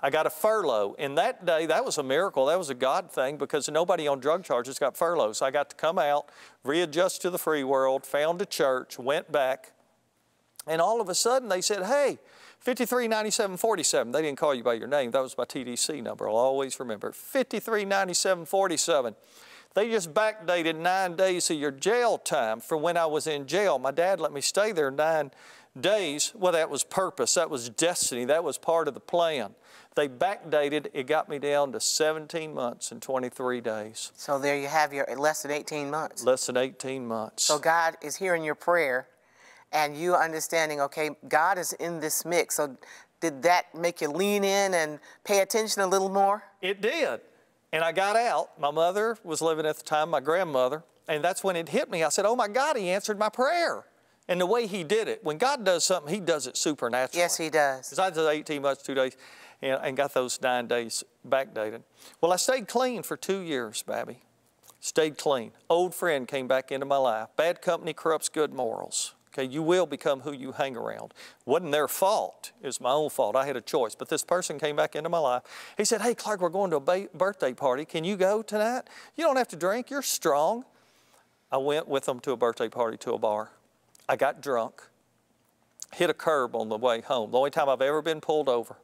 I 0.01 0.11
got 0.11 0.27
a 0.27 0.31
furlough. 0.31 0.95
And 0.99 1.19
that 1.19 1.45
day, 1.45 1.67
that 1.67 1.85
was 1.85 1.99
a 1.99 2.03
miracle. 2.03 2.47
That 2.47 2.59
was 2.59 2.71
a 2.71 2.75
God 2.75 3.11
thing 3.11 3.37
because 3.37 3.69
nobody 3.69 4.09
on 4.09 4.21
drug 4.21 4.45
charges 4.45 4.79
got 4.79 4.97
furloughs. 4.97 5.43
I 5.43 5.51
got 5.51 5.71
to 5.71 5.77
come 5.77 5.99
out, 5.99 6.31
readjust 6.65 7.23
to 7.23 7.31
the 7.31 7.39
free 7.39 7.65
world, 7.65 8.07
found 8.07 8.41
a 8.41 8.47
church, 8.47 8.99
went 8.99 9.31
back, 9.31 9.73
and 10.67 10.81
all 10.81 11.01
of 11.01 11.09
a 11.09 11.15
sudden 11.15 11.49
they 11.49 11.61
said, 11.61 11.85
hey, 11.85 12.19
539747. 12.61 14.13
They 14.13 14.23
didn't 14.23 14.39
call 14.39 14.55
you 14.55 14.63
by 14.63 14.75
your 14.75 14.89
name. 14.89 15.11
That 15.11 15.23
was 15.23 15.37
my 15.37 15.45
TDC 15.45 16.03
number. 16.03 16.29
I'll 16.29 16.37
always 16.37 16.79
remember. 16.79 17.13
539747. 17.13 19.17
They 19.75 19.89
just 19.89 20.13
backdated 20.13 20.77
nine 20.77 21.15
days 21.15 21.49
of 21.51 21.57
your 21.57 21.71
jail 21.71 22.19
time 22.19 22.61
from 22.61 22.83
when 22.83 22.97
I 22.97 23.07
was 23.07 23.27
in 23.27 23.47
jail. 23.47 23.79
My 23.79 23.93
dad 23.93 24.21
let 24.21 24.33
me 24.33 24.41
stay 24.41 24.73
there 24.73 24.91
nine 24.91 25.31
days. 25.81 26.33
Well, 26.35 26.53
that 26.53 26.69
was 26.69 26.83
purpose. 26.83 27.35
That 27.35 27.51
was 27.51 27.69
destiny. 27.71 28.25
That 28.25 28.43
was 28.43 28.59
part 28.59 28.89
of 28.89 28.95
the 28.95 29.01
plan. 29.01 29.55
They 29.95 30.09
backdated. 30.09 30.89
It 30.93 31.07
got 31.07 31.29
me 31.29 31.39
down 31.39 31.71
to 31.73 31.81
17 31.81 32.53
months 32.53 32.91
and 32.91 33.01
23 33.01 33.61
days. 33.61 34.11
So 34.17 34.41
there 34.41 34.59
you 34.59 34.67
have 34.67 34.93
your 34.93 35.07
less 35.17 35.43
than 35.43 35.53
18 35.53 35.89
months. 35.89 36.25
Less 36.25 36.47
than 36.47 36.57
18 36.57 37.07
months. 37.07 37.45
So 37.45 37.59
God 37.59 37.97
is 38.03 38.17
hearing 38.17 38.43
your 38.43 38.57
prayer 38.57 39.07
and 39.73 39.97
you 39.97 40.17
understanding, 40.17 40.81
okay, 40.81 41.11
God 41.29 41.59
is 41.59 41.75
in 41.75 42.01
this 42.01 42.25
mix. 42.25 42.57
So 42.57 42.77
did 43.21 43.43
that 43.43 43.73
make 43.75 44.01
you 44.01 44.09
lean 44.09 44.43
in 44.43 44.75
and 44.75 44.99
pay 45.23 45.41
attention 45.41 45.83
a 45.83 45.87
little 45.87 46.09
more? 46.09 46.43
It 46.61 46.81
did. 46.81 47.21
And 47.73 47.85
I 47.85 47.93
got 47.93 48.17
out. 48.17 48.59
My 48.59 48.71
mother 48.71 49.17
was 49.23 49.41
living 49.41 49.67
at 49.67 49.77
the 49.77 49.85
time, 49.85 50.11
my 50.11 50.21
grandmother, 50.21 50.83
and 51.09 51.23
that's 51.23 51.45
when 51.45 51.57
it 51.57 51.69
hit 51.69 51.91
me. 51.91 52.03
I 52.03 52.09
said, 52.09 52.25
Oh 52.25 52.37
my 52.37 52.49
God, 52.49 52.77
he 52.77 52.91
answered 52.91 53.19
my 53.19 53.29
prayer. 53.29 53.85
And 54.29 54.41
the 54.41 54.47
way 54.47 54.69
he 54.69 54.85
did 54.85 55.09
it, 55.09 55.25
when 55.25 55.39
God 55.39 55.65
does 55.65 55.85
something, 55.85 56.13
he 56.13 56.21
does 56.21 56.47
it 56.47 56.57
supernaturally. 56.57 57.21
Yes, 57.21 57.37
he 57.37 57.51
does. 57.51 57.91
Because 57.91 57.99
I 57.99 58.11
did 58.11 58.29
18 58.29 58.63
months, 58.63 58.83
two 58.83 58.95
days, 58.95 59.17
and, 59.61 59.81
and 59.83 59.97
got 59.97 60.15
those 60.15 60.41
nine 60.41 60.69
days 60.69 61.03
backdated. 61.29 61.83
Well, 62.21 62.33
I 62.33 62.37
stayed 62.37 62.69
clean 62.69 63.03
for 63.03 63.17
two 63.17 63.41
years, 63.41 63.83
Babbie. 63.83 64.19
Stayed 64.79 65.19
clean. 65.19 65.51
Old 65.69 65.95
friend 65.95 66.29
came 66.29 66.47
back 66.47 66.71
into 66.71 66.87
my 66.87 66.97
life. 66.97 67.29
Bad 67.37 67.61
company 67.61 67.93
corrupts 67.93 68.29
good 68.29 68.55
morals. 68.55 69.15
Okay, 69.33 69.45
you 69.45 69.63
will 69.63 69.87
become 69.87 70.21
who 70.21 70.33
you 70.33 70.53
hang 70.53 70.77
around. 70.77 71.15
Wasn't 71.47 71.71
their 71.71 71.87
fault. 71.87 72.51
It 72.61 72.67
was 72.67 72.81
my 72.81 72.91
own 72.91 73.11
fault. 73.11 73.37
I 73.37 73.47
had 73.47 73.57
a 73.57 73.61
choice. 73.61 73.95
But 73.95 74.09
this 74.09 74.25
person 74.25 74.59
came 74.59 74.75
back 74.75 74.97
into 74.97 75.09
my 75.09 75.19
life. 75.19 75.43
He 75.77 75.85
said, 75.85 76.01
Hey, 76.01 76.15
Clark, 76.15 76.41
we're 76.41 76.49
going 76.49 76.71
to 76.71 76.77
a 76.77 76.81
ba- 76.81 77.09
birthday 77.15 77.53
party. 77.53 77.85
Can 77.85 78.03
you 78.03 78.17
go 78.17 78.43
tonight? 78.43 78.83
You 79.15 79.25
don't 79.25 79.37
have 79.37 79.49
to 79.49 79.57
drink. 79.57 79.89
You're 79.89 80.03
strong. 80.03 80.65
I 81.53 81.59
went 81.59 81.89
with 81.89 82.07
them 82.07 82.21
to 82.21 82.33
a 82.33 82.37
birthday 82.37 82.69
party 82.69 82.97
to 82.99 83.13
a 83.13 83.19
bar. 83.19 83.51
I 84.09 84.17
got 84.17 84.41
drunk, 84.41 84.83
hit 85.93 86.11
a 86.11 86.15
curb 86.15 86.55
on 86.57 86.69
the 86.69 86.77
way 86.77 87.01
home. 87.01 87.31
The 87.31 87.39
only 87.39 87.51
time 87.51 87.69
I've 87.69 87.81
ever 87.81 88.03
been 88.03 88.21
pulled 88.21 88.49
over. 88.49 88.77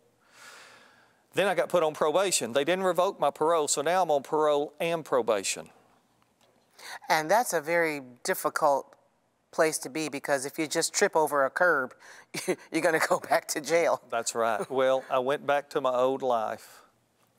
Then 1.35 1.49
I 1.49 1.55
got 1.55 1.69
put 1.69 1.83
on 1.83 1.95
probation. 1.95 2.53
They 2.53 2.65
didn't 2.65 2.85
revoke 2.85 3.21
my 3.21 3.31
parole, 3.31 3.69
so 3.69 3.83
now 3.83 4.03
I'm 4.03 4.11
on 4.11 4.23
parole 4.23 4.73
and 4.81 5.05
probation. 5.05 5.69
And 7.09 7.31
that's 7.31 7.53
a 7.53 7.61
very 7.61 8.00
difficult 8.25 8.96
place 9.56 9.78
to 9.78 9.88
be 9.88 10.08
because 10.08 10.46
if 10.46 10.58
you 10.58 10.68
just 10.68 10.92
trip 10.94 11.16
over 11.16 11.44
a 11.44 11.50
curb, 11.50 11.94
you're 12.46 12.82
going 12.82 12.98
to 12.98 13.06
go 13.08 13.18
back 13.18 13.48
to 13.48 13.60
jail. 13.60 14.02
That's 14.10 14.34
right. 14.34 14.70
well, 14.70 15.02
I 15.10 15.18
went 15.18 15.46
back 15.46 15.70
to 15.70 15.80
my 15.80 15.92
old 15.92 16.22
life. 16.22 16.82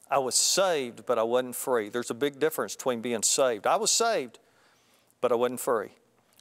I 0.09 0.17
was 0.17 0.36
saved, 0.36 1.05
but 1.05 1.19
I 1.19 1.24
wasn't 1.24 1.55
free. 1.55 1.89
There's 1.89 2.09
a 2.09 2.15
big 2.15 2.39
difference 2.39 2.75
between 2.75 3.01
being 3.01 3.24
saved. 3.24 3.67
I 3.67 3.75
was 3.75 3.91
saved, 3.91 4.39
but 5.21 5.31
I 5.31 5.36
wasn't 5.36 5.59
free. 5.59 5.91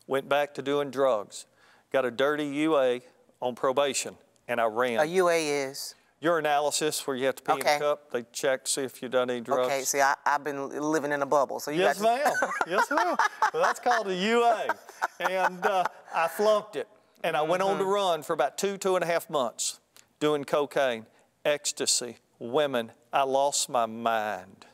Went 0.07 0.29
back 0.29 0.55
to 0.55 0.63
doing 0.63 0.91
drugs. 0.91 1.47
Got 1.93 2.05
a 2.05 2.11
dirty 2.11 2.47
UA 2.47 3.01
on 3.41 3.55
probation, 3.55 4.17
and 4.49 4.61
I 4.61 4.67
ran. 4.67 5.01
A 5.01 5.05
UA 5.05 5.35
is. 5.35 5.95
Urinalysis, 6.27 7.07
where 7.07 7.17
you 7.17 7.27
have 7.27 7.37
to 7.37 7.43
pee 7.43 7.53
in 7.53 7.59
Okay. 7.61 7.77
a 7.77 7.79
cup. 7.79 8.11
They 8.11 8.25
check, 8.33 8.67
see 8.67 8.83
if 8.83 9.01
you've 9.03 9.13
done 9.13 9.31
any 9.31 9.41
drugs. 9.41 9.67
Okay, 9.67 9.83
see, 9.83 10.01
I, 10.01 10.15
I've 10.25 10.43
been 10.45 10.69
living 10.69 11.13
in 11.13 11.23
a 11.23 11.27
bubble. 11.27 11.61
So 11.61 11.71
you 11.71 11.81
Yes, 11.81 12.01
got 12.01 12.17
to, 12.17 12.25
ma'am. 12.43 12.51
yes, 12.69 12.91
ma'am. 12.91 13.17
Well, 13.53 13.63
that's 13.63 13.81
called 13.81 14.09
a 14.09 14.15
UA. 14.15 14.75
And 15.21 15.65
uh, 15.65 15.85
I 16.15 16.29
flunked 16.29 16.77
it. 16.77 16.89
And 17.25 17.37
I 17.37 17.43
went 17.43 17.63
on 17.63 17.79
to 17.79 17.83
Mm-hmm. 17.85 17.91
run 17.93 18.23
for 18.23 18.33
about 18.33 18.59
two, 18.59 18.77
two 18.77 18.95
and 18.97 19.03
a 19.05 19.07
half 19.07 19.31
months 19.31 19.81
doing 20.21 20.45
cocaine. 20.45 21.07
ecstasy, 21.45 22.19
women, 22.39 22.93
I 23.13 23.23
lost 23.23 23.69
my 23.69 23.87
mind. 23.87 24.67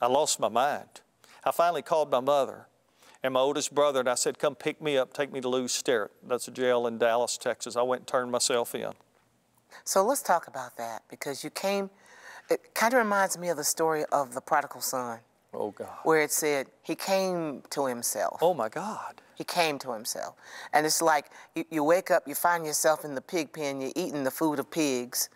I 0.00 0.06
lost 0.08 0.40
my 0.40 0.48
mind. 0.48 1.00
I 1.44 1.50
finally 1.52 1.82
called 1.82 2.10
my 2.10 2.20
mother 2.20 2.66
and 3.22 3.34
my 3.34 3.40
oldest 3.40 3.72
brother, 3.74 4.00
and 4.00 4.08
I 4.08 4.14
said, 4.16 4.38
Come 4.38 4.54
pick 4.56 4.82
me 4.82 4.96
up, 4.98 5.12
take 5.12 5.32
me 5.32 5.40
to 5.40 5.48
Lews 5.48 5.72
Sterrett. 5.72 6.10
That's 6.26 6.48
a 6.48 6.50
jail 6.50 6.86
in 6.88 6.98
Dallas, 6.98 7.38
Texas. 7.38 7.76
I 7.76 7.82
went 7.82 8.00
and 8.00 8.06
turned 8.08 8.30
myself 8.32 8.74
in. 8.74 8.92
So 9.84 10.04
let's 10.04 10.22
talk 10.22 10.46
about 10.46 10.76
that 10.76 11.02
because 11.08 11.42
you 11.44 11.50
came, 11.50 11.90
it 12.50 12.74
kind 12.74 12.92
of 12.94 12.98
reminds 12.98 13.38
me 13.38 13.48
of 13.48 13.56
the 13.56 13.64
story 13.64 14.04
of 14.12 14.34
the 14.34 14.40
prodigal 14.40 14.80
son. 14.80 15.20
Oh, 15.54 15.70
God. 15.70 15.88
Where 16.04 16.22
it 16.22 16.32
said 16.32 16.68
he 16.82 16.94
came 16.94 17.62
to 17.70 17.86
himself. 17.86 18.38
Oh, 18.42 18.54
my 18.54 18.68
God. 18.68 19.20
He 19.34 19.44
came 19.44 19.78
to 19.80 19.92
himself. 19.92 20.34
And 20.72 20.86
it's 20.86 21.02
like 21.02 21.26
you, 21.54 21.64
you 21.70 21.84
wake 21.84 22.10
up, 22.10 22.26
you 22.26 22.34
find 22.34 22.64
yourself 22.64 23.04
in 23.04 23.14
the 23.14 23.20
pig 23.20 23.52
pen, 23.52 23.80
you're 23.80 23.92
eating 23.96 24.24
the 24.24 24.30
food 24.30 24.58
of 24.58 24.70
pigs, 24.70 25.28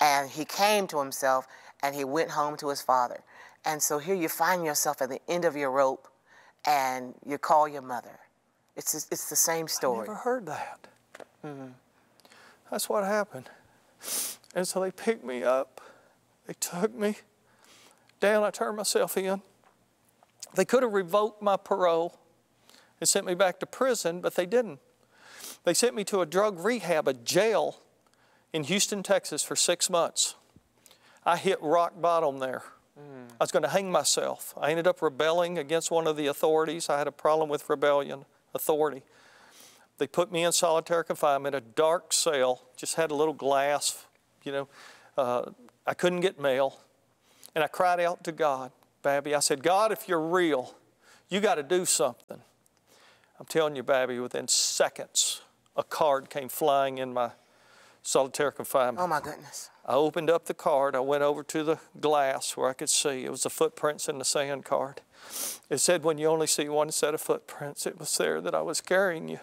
and 0.00 0.30
he 0.30 0.44
came 0.44 0.86
to 0.88 0.98
himself 0.98 1.46
and 1.82 1.94
he 1.94 2.04
went 2.04 2.30
home 2.30 2.56
to 2.58 2.68
his 2.68 2.80
father. 2.80 3.20
And 3.64 3.82
so 3.82 3.98
here 3.98 4.14
you 4.14 4.28
find 4.28 4.64
yourself 4.64 5.02
at 5.02 5.08
the 5.08 5.20
end 5.28 5.44
of 5.44 5.56
your 5.56 5.70
rope 5.70 6.08
and 6.64 7.14
you 7.26 7.38
call 7.38 7.68
your 7.68 7.82
mother. 7.82 8.18
It's, 8.76 8.94
it's 9.10 9.28
the 9.28 9.36
same 9.36 9.68
story. 9.68 9.98
I 9.98 10.12
never 10.12 10.14
heard 10.14 10.46
that. 10.46 10.86
Mm-hmm. 11.44 11.72
That's 12.70 12.88
what 12.88 13.04
happened. 13.04 13.50
And 14.54 14.66
so 14.66 14.80
they 14.80 14.90
picked 14.90 15.24
me 15.24 15.42
up, 15.42 15.80
they 16.46 16.54
took 16.54 16.94
me 16.94 17.16
down, 18.20 18.44
I 18.44 18.50
turned 18.50 18.76
myself 18.76 19.16
in. 19.16 19.42
They 20.54 20.64
could 20.64 20.82
have 20.82 20.92
revoked 20.92 21.42
my 21.42 21.56
parole 21.56 22.18
and 23.00 23.08
sent 23.08 23.26
me 23.26 23.34
back 23.34 23.60
to 23.60 23.66
prison, 23.66 24.20
but 24.20 24.34
they 24.34 24.46
didn't. 24.46 24.80
They 25.64 25.74
sent 25.74 25.94
me 25.94 26.04
to 26.04 26.20
a 26.20 26.26
drug 26.26 26.58
rehab, 26.58 27.06
a 27.08 27.14
jail 27.14 27.80
in 28.52 28.64
Houston, 28.64 29.02
Texas 29.02 29.42
for 29.42 29.54
six 29.54 29.90
months. 29.90 30.34
I 31.24 31.36
hit 31.36 31.60
rock 31.60 32.00
bottom 32.00 32.38
there. 32.38 32.62
Mm. 32.98 33.30
I 33.38 33.44
was 33.44 33.52
going 33.52 33.62
to 33.62 33.68
hang 33.68 33.92
myself. 33.92 34.54
I 34.60 34.70
ended 34.70 34.86
up 34.86 35.02
rebelling 35.02 35.58
against 35.58 35.90
one 35.90 36.06
of 36.06 36.16
the 36.16 36.26
authorities. 36.26 36.88
I 36.88 36.98
had 36.98 37.06
a 37.06 37.12
problem 37.12 37.48
with 37.48 37.68
rebellion, 37.68 38.24
authority. 38.54 39.02
They 39.98 40.06
put 40.06 40.30
me 40.30 40.44
in 40.44 40.52
solitary 40.52 41.04
confinement, 41.04 41.54
a 41.54 41.60
dark 41.60 42.12
cell, 42.12 42.62
just 42.76 42.94
had 42.94 43.10
a 43.10 43.14
little 43.14 43.34
glass, 43.34 44.06
you 44.44 44.52
know. 44.52 44.68
Uh, 45.16 45.50
I 45.86 45.94
couldn't 45.94 46.20
get 46.20 46.40
mail. 46.40 46.78
And 47.54 47.64
I 47.64 47.66
cried 47.66 47.98
out 47.98 48.22
to 48.24 48.32
God, 48.32 48.70
Babbie. 49.02 49.34
I 49.34 49.40
said, 49.40 49.62
God, 49.62 49.90
if 49.90 50.08
you're 50.08 50.20
real, 50.20 50.76
you 51.28 51.40
got 51.40 51.56
to 51.56 51.62
do 51.62 51.84
something. 51.84 52.40
I'm 53.40 53.46
telling 53.46 53.74
you, 53.74 53.82
Babbie, 53.82 54.20
within 54.20 54.46
seconds, 54.46 55.42
a 55.76 55.82
card 55.82 56.30
came 56.30 56.48
flying 56.48 56.98
in 56.98 57.12
my 57.12 57.32
solitary 58.02 58.52
confinement. 58.52 58.98
Oh, 59.00 59.06
my 59.06 59.20
goodness. 59.20 59.70
I 59.84 59.94
opened 59.94 60.30
up 60.30 60.44
the 60.44 60.54
card. 60.54 60.94
I 60.94 61.00
went 61.00 61.22
over 61.22 61.42
to 61.42 61.64
the 61.64 61.78
glass 62.00 62.56
where 62.56 62.68
I 62.68 62.72
could 62.72 62.90
see. 62.90 63.24
It 63.24 63.30
was 63.30 63.42
the 63.42 63.50
footprints 63.50 64.08
in 64.08 64.18
the 64.18 64.24
sand 64.24 64.64
card. 64.64 65.00
It 65.68 65.78
said, 65.78 66.04
when 66.04 66.18
you 66.18 66.28
only 66.28 66.46
see 66.46 66.68
one 66.68 66.90
set 66.90 67.14
of 67.14 67.20
footprints, 67.20 67.86
it 67.86 67.98
was 67.98 68.16
there 68.16 68.40
that 68.40 68.54
I 68.54 68.62
was 68.62 68.80
carrying 68.80 69.28
you. 69.28 69.40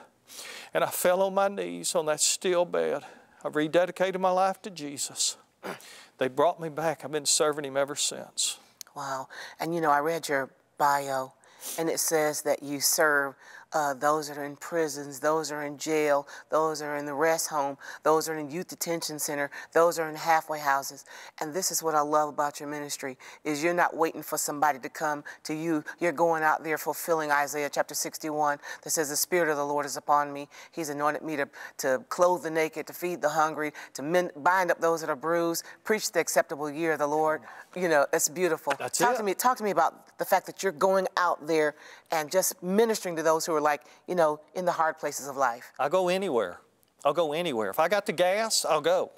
And 0.73 0.83
I 0.83 0.87
fell 0.87 1.21
on 1.21 1.33
my 1.33 1.47
knees 1.47 1.95
on 1.95 2.05
that 2.07 2.21
steel 2.21 2.65
bed. 2.65 3.03
I 3.43 3.49
rededicated 3.49 4.19
my 4.19 4.31
life 4.31 4.61
to 4.63 4.69
Jesus. 4.69 5.37
They 6.17 6.29
brought 6.29 6.61
me 6.61 6.69
back. 6.69 7.03
I've 7.03 7.11
been 7.11 7.25
serving 7.25 7.65
him 7.65 7.75
ever 7.75 7.93
since. 7.93 8.57
Wow. 8.95 9.27
And 9.59 9.75
you 9.75 9.81
know, 9.81 9.91
I 9.91 9.99
read 9.99 10.29
your 10.29 10.49
bio, 10.77 11.33
and 11.77 11.89
it 11.89 11.99
says 11.99 12.43
that 12.43 12.63
you 12.63 12.79
serve 12.79 13.35
uh, 13.73 13.93
those 13.93 14.27
that 14.29 14.37
are 14.37 14.45
in 14.45 14.55
prisons, 14.55 15.19
those 15.19 15.51
are 15.51 15.63
in 15.63 15.77
jail, 15.77 16.27
those 16.49 16.81
are 16.81 16.95
in 16.95 17.05
the 17.05 17.13
rest 17.13 17.49
home, 17.49 17.77
those 18.03 18.29
are 18.29 18.37
in 18.37 18.49
youth 18.49 18.67
detention 18.67 19.19
center, 19.19 19.49
those 19.73 19.99
are 19.99 20.09
in 20.09 20.15
halfway 20.15 20.59
houses. 20.59 21.05
And 21.41 21.53
this 21.53 21.71
is 21.71 21.83
what 21.83 21.95
I 21.95 22.01
love 22.01 22.29
about 22.29 22.59
your 22.59 22.69
ministry 22.69 23.17
is 23.43 23.63
you're 23.63 23.73
not 23.73 23.95
waiting 23.95 24.23
for 24.23 24.37
somebody 24.37 24.79
to 24.79 24.89
come 24.89 25.23
to 25.43 25.53
you. 25.53 25.83
You're 25.99 26.11
going 26.11 26.43
out 26.43 26.63
there 26.63 26.77
fulfilling 26.77 27.31
Isaiah 27.31 27.69
chapter 27.71 27.95
61 27.95 28.59
that 28.83 28.89
says 28.89 29.09
the 29.09 29.15
spirit 29.15 29.49
of 29.49 29.57
the 29.57 29.65
Lord 29.65 29.85
is 29.85 29.97
upon 29.97 30.31
me. 30.31 30.47
He's 30.71 30.89
anointed 30.89 31.23
me 31.23 31.35
to, 31.35 31.49
to 31.79 32.03
clothe 32.09 32.43
the 32.43 32.51
naked, 32.51 32.87
to 32.87 32.93
feed 32.93 33.21
the 33.21 33.29
hungry, 33.29 33.71
to 33.93 34.01
mend, 34.01 34.31
bind 34.37 34.71
up 34.71 34.79
those 34.79 35.01
that 35.01 35.09
are 35.09 35.15
bruised, 35.15 35.63
preach 35.83 36.11
the 36.11 36.19
acceptable 36.19 36.69
year 36.69 36.93
of 36.93 36.99
the 36.99 37.07
Lord. 37.07 37.41
You 37.75 37.89
know, 37.89 38.05
it's 38.13 38.29
beautiful. 38.29 38.73
That's 38.77 38.97
talk 38.97 39.15
it. 39.15 39.17
to 39.17 39.23
me 39.23 39.33
talk 39.33 39.57
to 39.57 39.63
me 39.63 39.71
about 39.71 40.17
the 40.17 40.25
fact 40.25 40.45
that 40.45 40.63
you're 40.63 40.71
going 40.71 41.07
out 41.17 41.45
there 41.45 41.75
and 42.11 42.31
just 42.31 42.61
ministering 42.63 43.15
to 43.15 43.23
those 43.23 43.45
who 43.45 43.54
are 43.55 43.61
like, 43.61 43.81
you 44.07 44.15
know, 44.15 44.39
in 44.53 44.65
the 44.65 44.71
hard 44.71 44.97
places 44.97 45.27
of 45.27 45.37
life? 45.37 45.71
I'll 45.79 45.89
go 45.89 46.09
anywhere. 46.09 46.59
I'll 47.03 47.13
go 47.13 47.33
anywhere. 47.33 47.69
If 47.69 47.79
I 47.79 47.87
got 47.87 48.05
the 48.05 48.13
gas, 48.13 48.65
I'll 48.65 48.81
go 48.81 49.11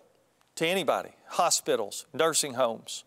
to 0.55 0.67
anybody. 0.67 1.11
Hospitals, 1.27 2.05
nursing 2.13 2.55
homes. 2.55 3.03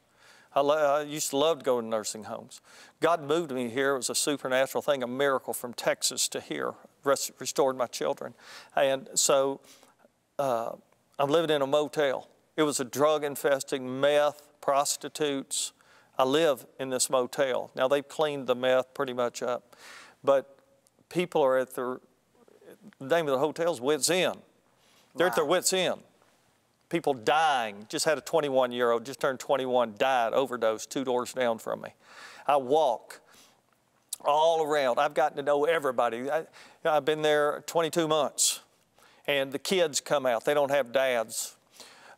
I, 0.55 0.61
I, 0.61 1.03
used 1.03 1.31
to 1.31 1.37
love 1.37 1.61
to 1.61 1.65
go 1.65 1.81
to 1.81 1.87
nursing 1.87 2.25
homes. 2.25 2.61
God 3.01 3.23
moved 3.23 3.53
me 3.53 3.69
here. 3.69 3.95
It 3.95 3.99
was 3.99 4.11
a 4.11 4.15
supernatural 4.15 4.83
thing, 4.83 5.03
a 5.03 5.07
miracle 5.07 5.53
from 5.53 5.75
Texas 5.75 6.29
to 6.29 6.41
here, 6.41 6.75
rest- 7.05 7.33
restored 7.39 7.77
my 7.77 7.87
children. 7.87 8.35
And 8.75 9.09
so 9.15 9.61
uh, 10.39 10.73
I'm 11.19 11.31
living 11.31 11.55
in 11.55 11.63
a 11.63 11.67
motel. 11.67 12.29
It 12.57 12.63
was 12.63 12.81
a 12.81 12.85
drug 12.85 13.23
infested, 13.23 13.81
meth, 13.81 14.49
prostitutes. 14.61 15.73
I 16.19 16.25
live 16.25 16.67
in 16.79 16.91
this 16.91 17.09
motel. 17.09 17.71
Now 17.77 17.89
they've 17.89 18.07
cleaned 18.07 18.47
the 18.47 18.57
meth 18.57 18.93
pretty 18.93 19.13
much 19.13 19.43
up, 19.43 19.77
but 20.25 20.60
people 21.11 21.43
are 21.43 21.59
at 21.59 21.75
their, 21.75 22.01
the 22.99 23.15
name 23.15 23.27
of 23.29 23.33
the 23.33 23.39
hotel's 23.39 23.81
Wits 23.81 24.09
End. 24.09 24.39
They're 25.15 25.27
wow. 25.27 25.31
at 25.31 25.37
their 25.37 25.45
wits' 25.45 25.73
end. 25.73 26.01
People 26.89 27.15
dying. 27.15 27.87
Just 27.89 28.05
had 28.05 28.19
a 28.19 28.21
21 28.21 28.73
year 28.73 28.91
old, 28.91 29.05
just 29.05 29.21
turned 29.21 29.39
21, 29.39 29.95
died, 29.99 30.33
overdose, 30.33 30.87
two 30.87 31.05
doors 31.05 31.33
down 31.33 31.59
from 31.59 31.83
me. 31.83 31.91
I 32.47 32.57
walk 32.57 33.21
all 34.25 34.65
around. 34.65 34.99
I've 34.99 35.15
gotten 35.15 35.37
to 35.37 35.43
know 35.43 35.65
everybody. 35.65 36.31
I, 36.31 36.45
have 36.85 37.05
been 37.05 37.23
there 37.23 37.63
22 37.67 38.09
months. 38.09 38.61
And 39.27 39.53
the 39.53 39.59
kids 39.59 40.01
come 40.01 40.27
out. 40.27 40.45
They 40.45 40.55
don't 40.55 40.71
have 40.71 40.93
dads. 40.93 41.57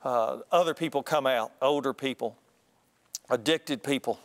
Uh, 0.02 0.38
other 0.50 0.74
people 0.74 1.02
come 1.02 1.26
out, 1.26 1.52
older 1.61 1.92
people, 1.92 2.37
addicted 3.31 3.83
people. 3.83 4.18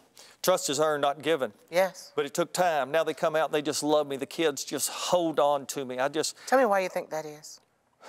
Trust 0.47 0.69
is 0.69 0.79
earned, 0.79 1.01
not 1.01 1.21
given. 1.21 1.51
Yes. 1.69 2.13
But 2.15 2.25
it 2.25 2.33
took 2.33 2.53
time. 2.53 2.89
Now 2.89 3.03
they 3.03 3.13
come 3.13 3.35
out 3.35 3.49
and 3.49 3.53
they 3.53 3.61
just 3.61 3.83
love 3.83 4.07
me. 4.07 4.15
The 4.15 4.25
kids 4.25 4.63
just 4.63 4.89
hold 4.89 5.41
on 5.41 5.65
to 5.65 5.83
me. 5.83 5.99
I 5.99 6.07
just. 6.07 6.37
Tell 6.47 6.57
me 6.57 6.63
why 6.63 6.79
you 6.79 6.87
think 6.87 7.09
that 7.09 7.25
is. 7.25 7.59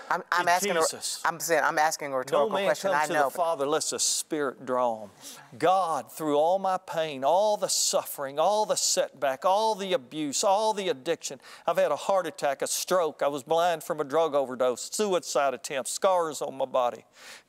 I'm, 0.09 0.23
I'm 0.31 0.47
asking. 0.47 0.75
Jesus. 0.75 1.21
A, 1.25 1.27
I'm 1.27 1.41
saying 1.41 1.65
I'm 1.65 1.81
asking 1.81 2.13
a 2.13 2.17
rhetorical 2.17 2.51
no 2.51 2.55
man 2.55 2.67
question. 2.67 2.93
comes 2.93 3.03
I 3.03 3.07
to 3.09 3.13
know. 3.13 3.25
the 3.25 3.31
Father 3.31 3.65
unless 3.65 3.91
the 3.91 3.99
Spirit 3.99 4.65
draw 4.65 5.03
him. 5.03 5.11
God, 5.59 6.13
through 6.13 6.37
all 6.37 6.61
my 6.61 6.77
pain, 6.77 7.25
all 7.25 7.57
the 7.57 7.67
suffering, 7.67 8.39
all 8.39 8.65
the 8.67 8.77
setback, 8.77 9.45
all 9.45 9.75
the 9.75 9.93
abuse, 9.93 10.45
all 10.45 10.73
the 10.73 10.91
addiction. 10.91 11.41
I've 11.67 11.79
had 11.79 11.91
a 11.91 11.97
heart 11.97 12.29
attack, 12.29 12.63
a 12.63 12.69
stroke. 12.69 13.21
I 13.21 13.27
was 13.27 13.43
blind 13.43 13.83
from 13.83 13.99
a 13.99 14.05
drug 14.05 14.37
overdose, 14.37 14.91
suicide 14.93 15.55
attempt, 15.55 15.91
scars 15.91 16.41
on 16.41 16.57
my 16.57 16.67
body, 16.67 17.05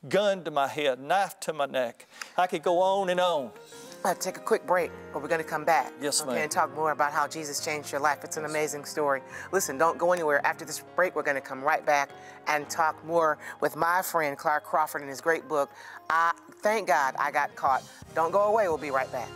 gun 0.08 0.42
to 0.42 0.50
my 0.50 0.66
head, 0.66 0.98
knife 0.98 1.38
to 1.40 1.52
my 1.52 1.66
neck. 1.66 2.08
I 2.36 2.48
could 2.48 2.64
go 2.64 2.80
on 2.80 3.08
and 3.08 3.20
on. 3.20 3.52
I 4.04 4.08
have 4.08 4.18
take 4.18 4.38
a 4.38 4.40
quick 4.40 4.66
break, 4.66 4.90
but 5.12 5.20
we're 5.20 5.28
going 5.28 5.42
to 5.42 5.46
come 5.46 5.64
back. 5.64 5.92
Yes, 6.00 6.22
okay, 6.22 6.30
ma'am. 6.32 6.42
and 6.44 6.50
talk 6.50 6.74
more 6.74 6.92
about 6.92 7.12
how 7.12 7.26
Jesus 7.28 7.62
changed 7.62 7.92
your 7.92 8.00
life. 8.00 8.24
It's 8.24 8.38
an 8.38 8.46
amazing 8.46 8.86
story. 8.86 9.20
Listen, 9.52 9.76
don't 9.76 9.98
go 9.98 10.12
anywhere. 10.12 10.44
After 10.46 10.64
this 10.64 10.82
break, 10.96 11.14
we're 11.14 11.22
going 11.22 11.34
to 11.34 11.42
come 11.42 11.62
right 11.62 11.84
back 11.84 12.10
and 12.46 12.68
talk 12.70 13.04
more 13.04 13.36
with 13.60 13.76
my 13.76 14.00
friend 14.00 14.38
Clark 14.38 14.64
Crawford 14.64 15.02
in 15.02 15.08
his 15.08 15.20
great 15.20 15.48
book. 15.48 15.70
I 16.08 16.32
thank 16.62 16.88
God 16.88 17.14
I 17.18 17.30
got 17.30 17.54
caught. 17.56 17.82
Don't 18.14 18.32
go 18.32 18.44
away. 18.44 18.68
We'll 18.68 18.78
be 18.78 18.90
right 18.90 19.10
back. 19.12 19.28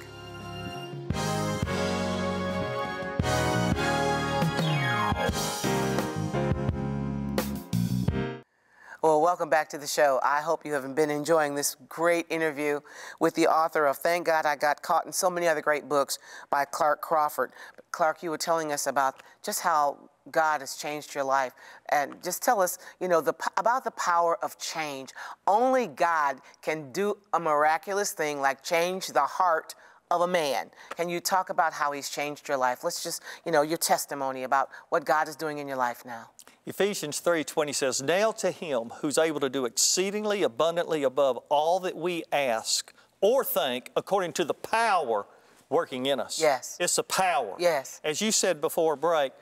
Well, 9.04 9.20
welcome 9.20 9.50
back 9.50 9.68
to 9.68 9.76
the 9.76 9.86
show. 9.86 10.18
I 10.22 10.40
hope 10.40 10.64
you 10.64 10.72
have 10.72 10.94
been 10.94 11.10
enjoying 11.10 11.54
this 11.54 11.76
great 11.90 12.24
interview 12.30 12.80
with 13.20 13.34
the 13.34 13.48
author 13.48 13.84
of 13.84 13.98
Thank 13.98 14.24
God 14.24 14.46
I 14.46 14.56
Got 14.56 14.80
Caught 14.80 15.04
and 15.04 15.14
so 15.14 15.28
many 15.28 15.46
other 15.46 15.60
great 15.60 15.90
books 15.90 16.18
by 16.48 16.64
Clark 16.64 17.02
Crawford. 17.02 17.52
Clark, 17.90 18.22
you 18.22 18.30
were 18.30 18.38
telling 18.38 18.72
us 18.72 18.86
about 18.86 19.22
just 19.42 19.60
how 19.60 19.98
God 20.30 20.60
has 20.60 20.76
changed 20.76 21.14
your 21.14 21.22
life. 21.22 21.52
And 21.90 22.14
just 22.24 22.42
tell 22.42 22.62
us, 22.62 22.78
you 22.98 23.06
know, 23.06 23.20
the, 23.20 23.34
about 23.58 23.84
the 23.84 23.90
power 23.90 24.42
of 24.42 24.58
change. 24.58 25.10
Only 25.46 25.86
God 25.86 26.38
can 26.62 26.90
do 26.90 27.18
a 27.34 27.38
miraculous 27.38 28.12
thing 28.12 28.40
like 28.40 28.64
change 28.64 29.08
the 29.08 29.20
heart 29.20 29.74
of 30.10 30.22
a 30.22 30.26
man. 30.26 30.70
Can 30.96 31.10
you 31.10 31.20
talk 31.20 31.50
about 31.50 31.74
how 31.74 31.92
he's 31.92 32.08
changed 32.08 32.48
your 32.48 32.56
life? 32.56 32.82
Let's 32.82 33.02
just, 33.02 33.22
you 33.44 33.52
know, 33.52 33.60
your 33.60 33.76
testimony 33.76 34.44
about 34.44 34.70
what 34.88 35.04
God 35.04 35.28
is 35.28 35.36
doing 35.36 35.58
in 35.58 35.68
your 35.68 35.76
life 35.76 36.06
now. 36.06 36.30
Ephesians 36.66 37.20
3:20 37.20 37.72
says, 37.72 38.00
"Now 38.00 38.32
to 38.32 38.50
him 38.50 38.90
who's 39.00 39.18
able 39.18 39.40
to 39.40 39.50
do 39.50 39.66
exceedingly 39.66 40.42
abundantly 40.42 41.02
above 41.02 41.38
all 41.48 41.78
that 41.80 41.96
we 41.96 42.24
ask 42.32 42.92
or 43.20 43.44
think 43.44 43.90
according 43.94 44.32
to 44.34 44.44
the 44.44 44.54
power 44.54 45.26
working 45.68 46.06
in 46.06 46.20
us." 46.20 46.38
Yes. 46.38 46.76
It's 46.80 46.96
the 46.96 47.02
power. 47.02 47.54
Yes. 47.58 48.00
As 48.02 48.22
you 48.22 48.32
said 48.32 48.60
before 48.60 48.96
break, 48.96 49.32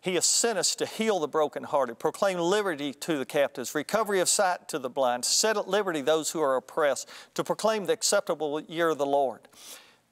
He 0.00 0.16
has 0.16 0.26
sent 0.26 0.58
us 0.58 0.74
to 0.76 0.84
heal 0.84 1.18
the 1.18 1.28
brokenhearted, 1.28 1.98
proclaim 1.98 2.38
liberty 2.38 2.92
to 2.92 3.16
the 3.16 3.24
captives, 3.24 3.74
recovery 3.74 4.20
of 4.20 4.28
sight 4.28 4.68
to 4.68 4.78
the 4.78 4.90
blind, 4.90 5.24
set 5.24 5.56
at 5.56 5.66
liberty 5.66 6.02
those 6.02 6.30
who 6.30 6.42
are 6.42 6.56
oppressed, 6.56 7.08
to 7.32 7.42
proclaim 7.42 7.86
the 7.86 7.94
acceptable 7.94 8.60
year 8.60 8.90
of 8.90 8.98
the 8.98 9.06
Lord. 9.06 9.48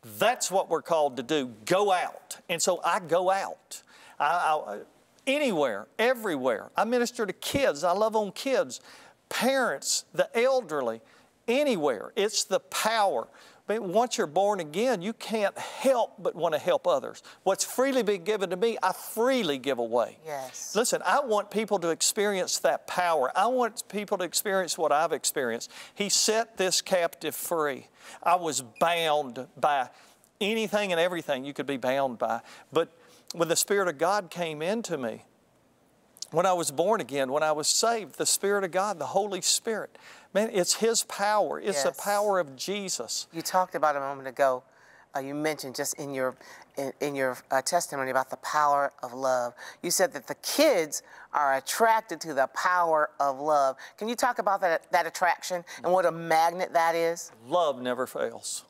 That's 0.02 0.50
what 0.50 0.70
we're 0.70 0.80
called 0.80 1.18
to 1.18 1.22
do. 1.22 1.48
Go 1.66 1.92
out. 1.92 2.38
And 2.48 2.62
so 2.62 2.80
I 2.82 3.00
go 3.00 3.30
out. 3.30 3.82
I, 4.18 4.24
I, 4.24 4.78
anywhere, 5.26 5.86
everywhere. 5.98 6.70
I 6.76 6.84
minister 6.84 7.26
to 7.26 7.32
kids. 7.32 7.84
I 7.84 7.92
love 7.92 8.16
on 8.16 8.32
kids, 8.32 8.80
parents, 9.28 10.04
the 10.12 10.28
elderly, 10.38 11.00
anywhere. 11.48 12.12
It's 12.16 12.44
the 12.44 12.60
power. 12.60 13.28
But 13.68 13.80
once 13.80 14.18
you're 14.18 14.26
born 14.26 14.58
again, 14.58 15.02
you 15.02 15.12
can't 15.12 15.56
help 15.56 16.14
but 16.18 16.34
want 16.34 16.52
to 16.54 16.58
help 16.58 16.86
others. 16.86 17.22
What's 17.44 17.64
freely 17.64 18.02
been 18.02 18.24
given 18.24 18.50
to 18.50 18.56
me, 18.56 18.76
I 18.82 18.92
freely 18.92 19.56
give 19.58 19.78
away. 19.78 20.18
Yes. 20.26 20.74
Listen, 20.74 21.00
I 21.06 21.20
want 21.20 21.50
people 21.50 21.78
to 21.78 21.90
experience 21.90 22.58
that 22.60 22.88
power. 22.88 23.30
I 23.36 23.46
want 23.46 23.88
people 23.88 24.18
to 24.18 24.24
experience 24.24 24.76
what 24.76 24.90
I've 24.90 25.12
experienced. 25.12 25.70
He 25.94 26.08
set 26.08 26.56
this 26.56 26.82
captive 26.82 27.36
free. 27.36 27.86
I 28.22 28.34
was 28.34 28.62
bound 28.80 29.46
by 29.56 29.90
anything 30.40 30.90
and 30.90 31.00
everything 31.00 31.44
you 31.44 31.54
could 31.54 31.66
be 31.66 31.76
bound 31.76 32.18
by. 32.18 32.40
But 32.72 32.92
when 33.32 33.48
the 33.48 33.56
Spirit 33.56 33.88
of 33.88 33.98
God 33.98 34.30
came 34.30 34.62
into 34.62 34.96
me, 34.98 35.24
when 36.30 36.46
I 36.46 36.52
was 36.54 36.70
born 36.70 37.00
again, 37.00 37.30
when 37.30 37.42
I 37.42 37.52
was 37.52 37.68
saved, 37.68 38.16
the 38.16 38.26
Spirit 38.26 38.64
of 38.64 38.70
God, 38.70 38.98
the 38.98 39.06
Holy 39.06 39.42
Spirit, 39.42 39.98
man, 40.32 40.48
it's 40.52 40.74
His 40.74 41.04
power. 41.04 41.60
It's 41.60 41.84
Yes. 41.84 41.96
the 41.96 42.02
power 42.02 42.38
of 42.38 42.56
Jesus. 42.56 43.26
You 43.32 43.42
talked 43.42 43.74
about 43.74 43.96
a 43.96 44.00
moment 44.00 44.28
ago. 44.28 44.62
Uh, 45.14 45.20
you 45.20 45.34
mentioned 45.34 45.74
just 45.74 45.94
in 45.94 46.14
your 46.14 46.34
in, 46.78 46.90
in 47.02 47.14
your 47.14 47.36
uh, 47.50 47.60
testimony 47.60 48.10
about 48.10 48.30
the 48.30 48.38
power 48.38 48.94
of 49.02 49.12
love. 49.12 49.52
You 49.82 49.90
said 49.90 50.14
that 50.14 50.26
the 50.26 50.36
kids 50.36 51.02
are 51.34 51.56
attracted 51.56 52.18
to 52.22 52.32
the 52.32 52.48
power 52.54 53.10
of 53.20 53.38
love. 53.38 53.76
Can 53.98 54.08
you 54.08 54.14
talk 54.14 54.38
about 54.38 54.62
that 54.62 54.90
that 54.90 55.06
attraction 55.06 55.66
and 55.84 55.92
what 55.92 56.06
a 56.06 56.10
magnet 56.10 56.72
that 56.72 56.94
is? 56.94 57.30
Love 57.46 57.82
never 57.82 58.06
fails. 58.06 58.64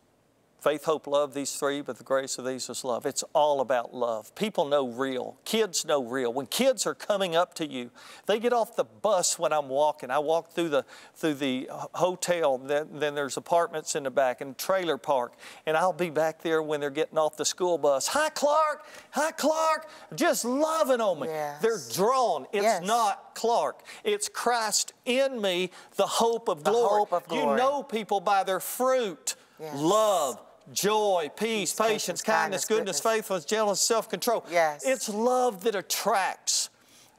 Faith, 0.62 0.84
hope, 0.84 1.08
love, 1.08 1.34
these 1.34 1.50
three, 1.56 1.80
but 1.80 1.98
the 1.98 2.04
grace 2.04 2.38
of 2.38 2.44
these 2.44 2.70
is 2.70 2.84
love. 2.84 3.04
It's 3.04 3.24
all 3.32 3.60
about 3.60 3.92
love. 3.92 4.32
People 4.36 4.64
know 4.64 4.86
real. 4.86 5.36
Kids 5.44 5.84
know 5.84 6.04
real. 6.04 6.32
When 6.32 6.46
kids 6.46 6.86
are 6.86 6.94
coming 6.94 7.34
up 7.34 7.52
to 7.54 7.66
you, 7.68 7.90
they 8.26 8.38
get 8.38 8.52
off 8.52 8.76
the 8.76 8.84
bus 8.84 9.40
when 9.40 9.52
I'm 9.52 9.68
walking. 9.68 10.08
I 10.12 10.20
walk 10.20 10.52
through 10.52 10.68
the 10.68 10.84
through 11.16 11.34
the 11.34 11.68
hotel, 11.94 12.58
then, 12.58 12.90
then 12.92 13.16
there's 13.16 13.36
apartments 13.36 13.96
in 13.96 14.04
the 14.04 14.10
back 14.12 14.40
and 14.40 14.56
trailer 14.56 14.98
park, 14.98 15.32
and 15.66 15.76
I'll 15.76 15.92
be 15.92 16.10
back 16.10 16.42
there 16.42 16.62
when 16.62 16.78
they're 16.78 16.90
getting 16.90 17.18
off 17.18 17.36
the 17.36 17.44
school 17.44 17.76
bus. 17.76 18.06
Hi, 18.06 18.28
Clark. 18.28 18.84
Hi, 19.10 19.32
Clark. 19.32 19.88
Just 20.14 20.44
loving 20.44 21.00
on 21.00 21.18
me. 21.18 21.26
Yes. 21.26 21.60
They're 21.60 21.80
drawn. 21.92 22.46
It's 22.52 22.62
Yes. 22.62 22.86
not 22.86 23.34
Clark. 23.34 23.82
It's 24.04 24.28
Christ 24.28 24.92
in 25.06 25.40
me, 25.42 25.72
the 25.96 26.06
hope 26.06 26.48
of 26.48 26.62
glory. 26.62 27.00
hope 27.00 27.12
of 27.12 27.24
You 27.32 27.56
know 27.56 27.82
people 27.82 28.20
by 28.20 28.44
their 28.44 28.60
fruit. 28.60 29.34
Yes. 29.58 29.76
Love, 29.76 30.40
joy, 30.72 31.30
peace, 31.36 31.72
patience, 31.72 31.90
patience, 31.90 32.22
kindness, 32.22 32.22
kindness, 32.22 32.64
goodness, 32.64 33.00
goodness. 33.00 33.16
faithfulness, 33.16 33.44
gentleness, 33.44 33.80
self 33.80 34.08
control. 34.08 34.44
Yes. 34.50 34.84
It's 34.86 35.08
love 35.08 35.64
that 35.64 35.74
attracts 35.74 36.70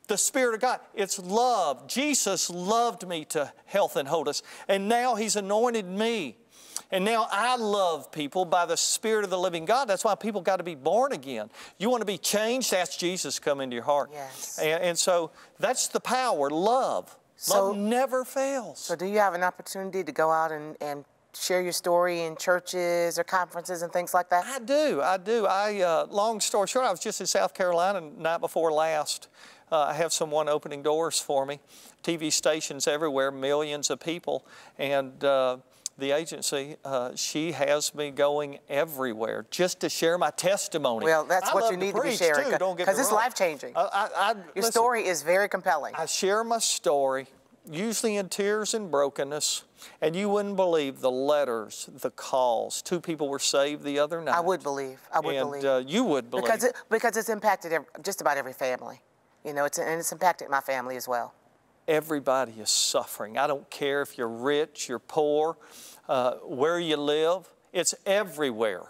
the 0.08 0.17
Spirit 0.17 0.56
of 0.56 0.62
God. 0.62 0.79
It's 0.93 1.19
love. 1.19 1.88
Jesus 1.88 2.49
loved 2.49 3.08
me 3.08 3.25
to 3.25 3.51
health 3.65 3.95
and 3.95 4.08
wholeness, 4.08 4.43
and 4.67 4.88
now 4.89 5.15
He's 5.15 5.36
anointed 5.36 5.88
me. 5.88 6.38
And 6.91 7.06
now 7.06 7.27
I 7.32 7.56
love 7.56 8.12
people 8.12 8.45
by 8.45 8.65
the 8.65 8.77
Spirit 8.77 9.23
of 9.23 9.29
the 9.29 9.38
living 9.38 9.65
God. 9.65 9.86
That's 9.86 10.03
why 10.03 10.15
people 10.15 10.41
got 10.41 10.58
to 10.58 10.63
be 10.63 10.75
born 10.75 11.12
again. 11.12 11.49
You 11.79 11.89
want 11.89 12.01
to 12.01 12.06
be 12.06 12.17
changed? 12.17 12.73
Ask 12.73 12.99
Jesus 12.99 13.39
come 13.39 13.62
into 13.62 13.75
your 13.75 13.84
heart. 13.84 14.10
Yes. 14.12 14.60
And, 14.62 14.84
and 14.84 14.97
so 14.97 15.32
that's 15.60 15.88
the 15.88 15.99
power 15.99 16.49
love. 16.49 17.15
So- 17.36 17.69
love 17.69 17.77
never 17.77 18.23
fails. 18.23 18.79
So, 18.79 18.95
do 18.95 19.06
you 19.06 19.17
have 19.19 19.34
an 19.34 19.43
opportunity 19.43 20.03
to 20.03 20.12
go 20.12 20.32
out 20.32 20.51
and, 20.51 20.77
and 20.82 21.03
share 21.36 21.62
your 21.62 21.72
story 21.72 22.22
in 22.22 22.36
churches 22.36 23.17
or 23.17 23.24
conferences 23.24 23.82
and 23.82 23.91
things 23.91 24.13
like 24.13 24.30
that? 24.30 24.46
I 24.46 24.60
do. 24.60 25.02
I 25.02 25.17
do. 25.17 25.46
I 25.46 25.82
uh, 25.82 26.08
long 26.10 26.39
story 26.39 26.67
short, 26.67 26.86
I 26.86 26.91
was 26.91 27.00
just 27.00 27.19
in 27.22 27.28
South 27.28 27.54
Carolina 27.54 28.02
night 28.02 28.39
before 28.39 28.72
last. 28.72 29.28
Uh, 29.72 29.86
I 29.89 29.93
have 29.93 30.13
someone 30.13 30.48
opening 30.48 30.84
doors 30.84 31.19
for 31.19 31.46
me. 31.46 31.60
TV 32.04 32.32
stations 32.32 32.88
everywhere, 32.88 33.32
millions 33.32 33.89
of 33.89 34.00
people, 34.00 34.46
and 34.78 35.24
uh, 35.24 35.58
the 35.98 36.12
agency. 36.12 36.76
Uh, 36.84 37.15
she 37.15 37.54
has 37.54 37.96
me 37.96 38.12
going 38.12 38.60
everywhere 38.69 39.46
just 39.50 39.80
to 39.82 39.89
share 39.89 40.17
my 40.17 40.30
testimony. 40.32 41.06
Well, 41.06 41.26
that's 41.26 41.50
I 41.50 41.54
what 41.54 41.72
you 41.72 41.78
need 41.78 41.96
to 41.96 42.02
be 42.02 42.10
preach, 42.10 42.19
sharing, 42.19 42.52
too, 42.52 42.58
don't 42.58 42.78
get 42.78 42.86
because 42.86 43.00
it's 43.00 43.12
life-changing. 43.12 43.74
I, 43.76 43.82
I, 43.82 44.10
I, 44.15 44.32
Your 44.34 44.43
listen, 44.58 44.72
story 44.72 45.08
is 45.08 45.24
very 45.24 45.50
compelling. 45.50 45.96
I 45.96 46.06
share 46.06 46.43
my 46.43 46.60
story, 46.60 47.28
usually 47.69 48.17
in 48.17 48.30
tears 48.30 48.73
and 48.73 48.91
brokenness, 48.91 49.63
and 50.02 50.15
you 50.15 50.30
wouldn't 50.30 50.56
believe 50.56 50.99
the 50.99 51.12
letters, 51.12 51.89
the 51.93 52.12
calls. 52.12 52.82
Two 52.82 52.99
people 52.99 53.30
were 53.30 53.39
saved 53.39 53.84
the 53.84 53.99
other 53.99 54.21
night. 54.21 54.36
I 54.36 54.39
would 54.39 54.63
believe. 54.63 54.99
I 55.13 55.19
would 55.19 55.36
and 55.36 55.49
believe. 55.49 55.65
uh, 55.65 55.84
you 55.86 56.04
would 56.04 56.30
believe. 56.30 56.45
because 56.45 56.63
it, 56.63 56.76
because 56.89 57.17
it's 57.17 57.30
impacted 57.30 57.73
just 58.02 58.21
about 58.21 58.38
every 58.38 58.54
family. 58.54 59.02
You 59.45 59.54
know, 59.54 59.65
it's 59.65 59.78
and 59.78 59.99
it's 59.99 60.12
impacted 60.12 60.49
my 60.49 60.62
family 60.62 60.95
as 60.95 61.08
well. 61.08 61.34
Everybody 61.88 62.54
is 62.54 62.69
suffering. 62.69 63.38
I 63.38 63.45
don't 63.45 63.69
care 63.69 64.02
if 64.02 64.17
you're 64.17 64.30
rich, 64.30 64.88
you're 64.88 64.99
poor, 64.99 65.58
uh, 66.08 66.36
where 66.36 66.80
you 66.80 66.95
live, 66.95 67.49
it's 67.73 67.93
everywhere. 68.06 68.84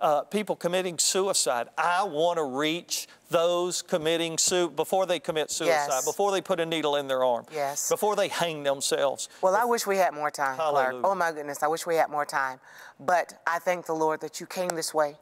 Uh, 0.00 0.22
people 0.22 0.56
committing 0.56 0.98
suicide. 0.98 1.68
I 1.76 2.04
want 2.04 2.38
to 2.38 2.44
reach 2.44 3.06
those 3.30 3.82
committing 3.82 4.38
su- 4.38 4.70
before 4.70 5.04
they 5.04 5.20
commit 5.20 5.50
suicide, 5.50 5.88
Yes. 5.90 6.04
before 6.06 6.32
they 6.32 6.40
put 6.40 6.58
a 6.58 6.64
needle 6.64 6.96
in 6.96 7.06
their 7.06 7.22
arm, 7.22 7.44
Yes. 7.52 7.88
before 7.90 8.16
they 8.16 8.28
hang 8.28 8.62
themselves. 8.62 9.28
Well, 9.42 9.54
I 9.54 9.64
wish 9.64 9.86
we 9.86 9.98
had 9.98 10.14
more 10.14 10.30
time, 10.30 10.56
Clark. 10.56 10.96
Oh 11.04 11.14
my 11.14 11.32
goodness, 11.32 11.62
I 11.62 11.66
wish 11.68 11.86
we 11.86 11.96
had 11.96 12.08
more 12.08 12.24
time. 12.24 12.60
But 12.98 13.40
I 13.46 13.58
thank 13.58 13.84
the 13.86 13.92
Lord 13.94 14.20
that 14.22 14.40
you 14.40 14.46
came 14.46 14.70
this 14.70 14.94
way 14.94 15.16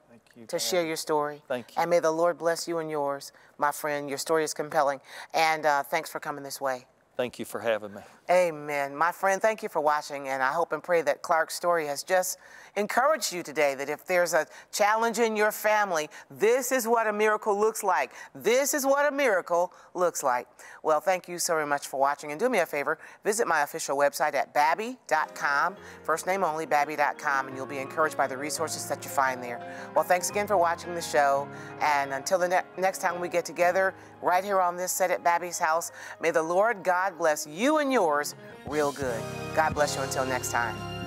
to 0.46 0.46
for 0.46 0.58
share 0.60 0.86
your 0.86 0.96
story. 0.96 1.42
Thank 1.48 1.74
you. 1.74 1.82
And 1.82 1.90
may 1.90 1.98
the 1.98 2.12
Lord 2.12 2.38
bless 2.38 2.68
you 2.68 2.78
and 2.78 2.88
yours, 2.88 3.32
my 3.58 3.72
friend. 3.72 4.08
Your 4.08 4.18
story 4.18 4.44
is 4.44 4.54
compelling. 4.54 5.00
And 5.34 5.66
uh, 5.66 5.82
thanks 5.82 6.08
for 6.08 6.20
coming 6.20 6.44
this 6.44 6.60
way. 6.60 6.86
Thank 7.16 7.40
you 7.40 7.44
for 7.44 7.58
having 7.60 7.92
me. 7.94 8.02
Amen. 8.30 8.94
My 8.94 9.10
friend, 9.10 9.40
thank 9.40 9.62
you 9.62 9.70
for 9.70 9.80
watching, 9.80 10.28
and 10.28 10.42
I 10.42 10.52
hope 10.52 10.72
and 10.72 10.82
pray 10.82 11.00
that 11.00 11.22
Clark's 11.22 11.54
story 11.54 11.86
has 11.86 12.02
just 12.02 12.36
encouraged 12.76 13.32
you 13.32 13.42
today 13.42 13.74
that 13.74 13.88
if 13.88 14.04
there's 14.04 14.34
a 14.34 14.46
challenge 14.70 15.18
in 15.18 15.34
your 15.34 15.50
family, 15.50 16.10
this 16.30 16.70
is 16.70 16.86
what 16.86 17.06
a 17.06 17.12
miracle 17.12 17.58
looks 17.58 17.82
like. 17.82 18.12
This 18.34 18.74
is 18.74 18.84
what 18.84 19.10
a 19.10 19.16
miracle 19.16 19.72
looks 19.94 20.22
like. 20.22 20.46
Well, 20.82 21.00
thank 21.00 21.26
you 21.26 21.38
so 21.38 21.54
very 21.54 21.66
much 21.66 21.86
for 21.86 21.98
watching, 21.98 22.30
and 22.30 22.38
do 22.38 22.50
me 22.50 22.58
a 22.58 22.66
favor, 22.66 22.98
visit 23.24 23.48
my 23.48 23.62
official 23.62 23.96
website 23.96 24.34
at 24.34 24.54
babbie.com, 24.54 25.76
first 26.02 26.26
name 26.26 26.44
only, 26.44 26.66
babbie.com, 26.66 27.48
and 27.48 27.56
you'll 27.56 27.64
be 27.64 27.78
encouraged 27.78 28.18
by 28.18 28.26
the 28.26 28.36
resources 28.36 28.86
that 28.90 29.02
you 29.04 29.10
find 29.10 29.42
there. 29.42 29.58
Well, 29.94 30.04
thanks 30.04 30.28
again 30.28 30.46
for 30.46 30.58
watching 30.58 30.94
the 30.94 31.00
show, 31.00 31.48
and 31.80 32.12
until 32.12 32.38
the 32.38 32.48
ne- 32.48 32.62
next 32.76 32.98
time 32.98 33.22
we 33.22 33.30
get 33.30 33.46
together, 33.46 33.94
right 34.20 34.44
here 34.44 34.60
on 34.60 34.76
this 34.76 34.92
set 34.92 35.10
at 35.10 35.24
Babbie's 35.24 35.58
house, 35.58 35.92
may 36.20 36.30
the 36.30 36.42
Lord 36.42 36.84
God 36.84 37.16
bless 37.16 37.46
you 37.46 37.78
and 37.78 37.90
yours 38.18 38.34
real 38.66 38.92
good. 38.92 39.22
God 39.54 39.74
bless 39.74 39.96
you 39.96 40.02
until 40.02 40.26
next 40.26 40.50
time. 40.50 40.97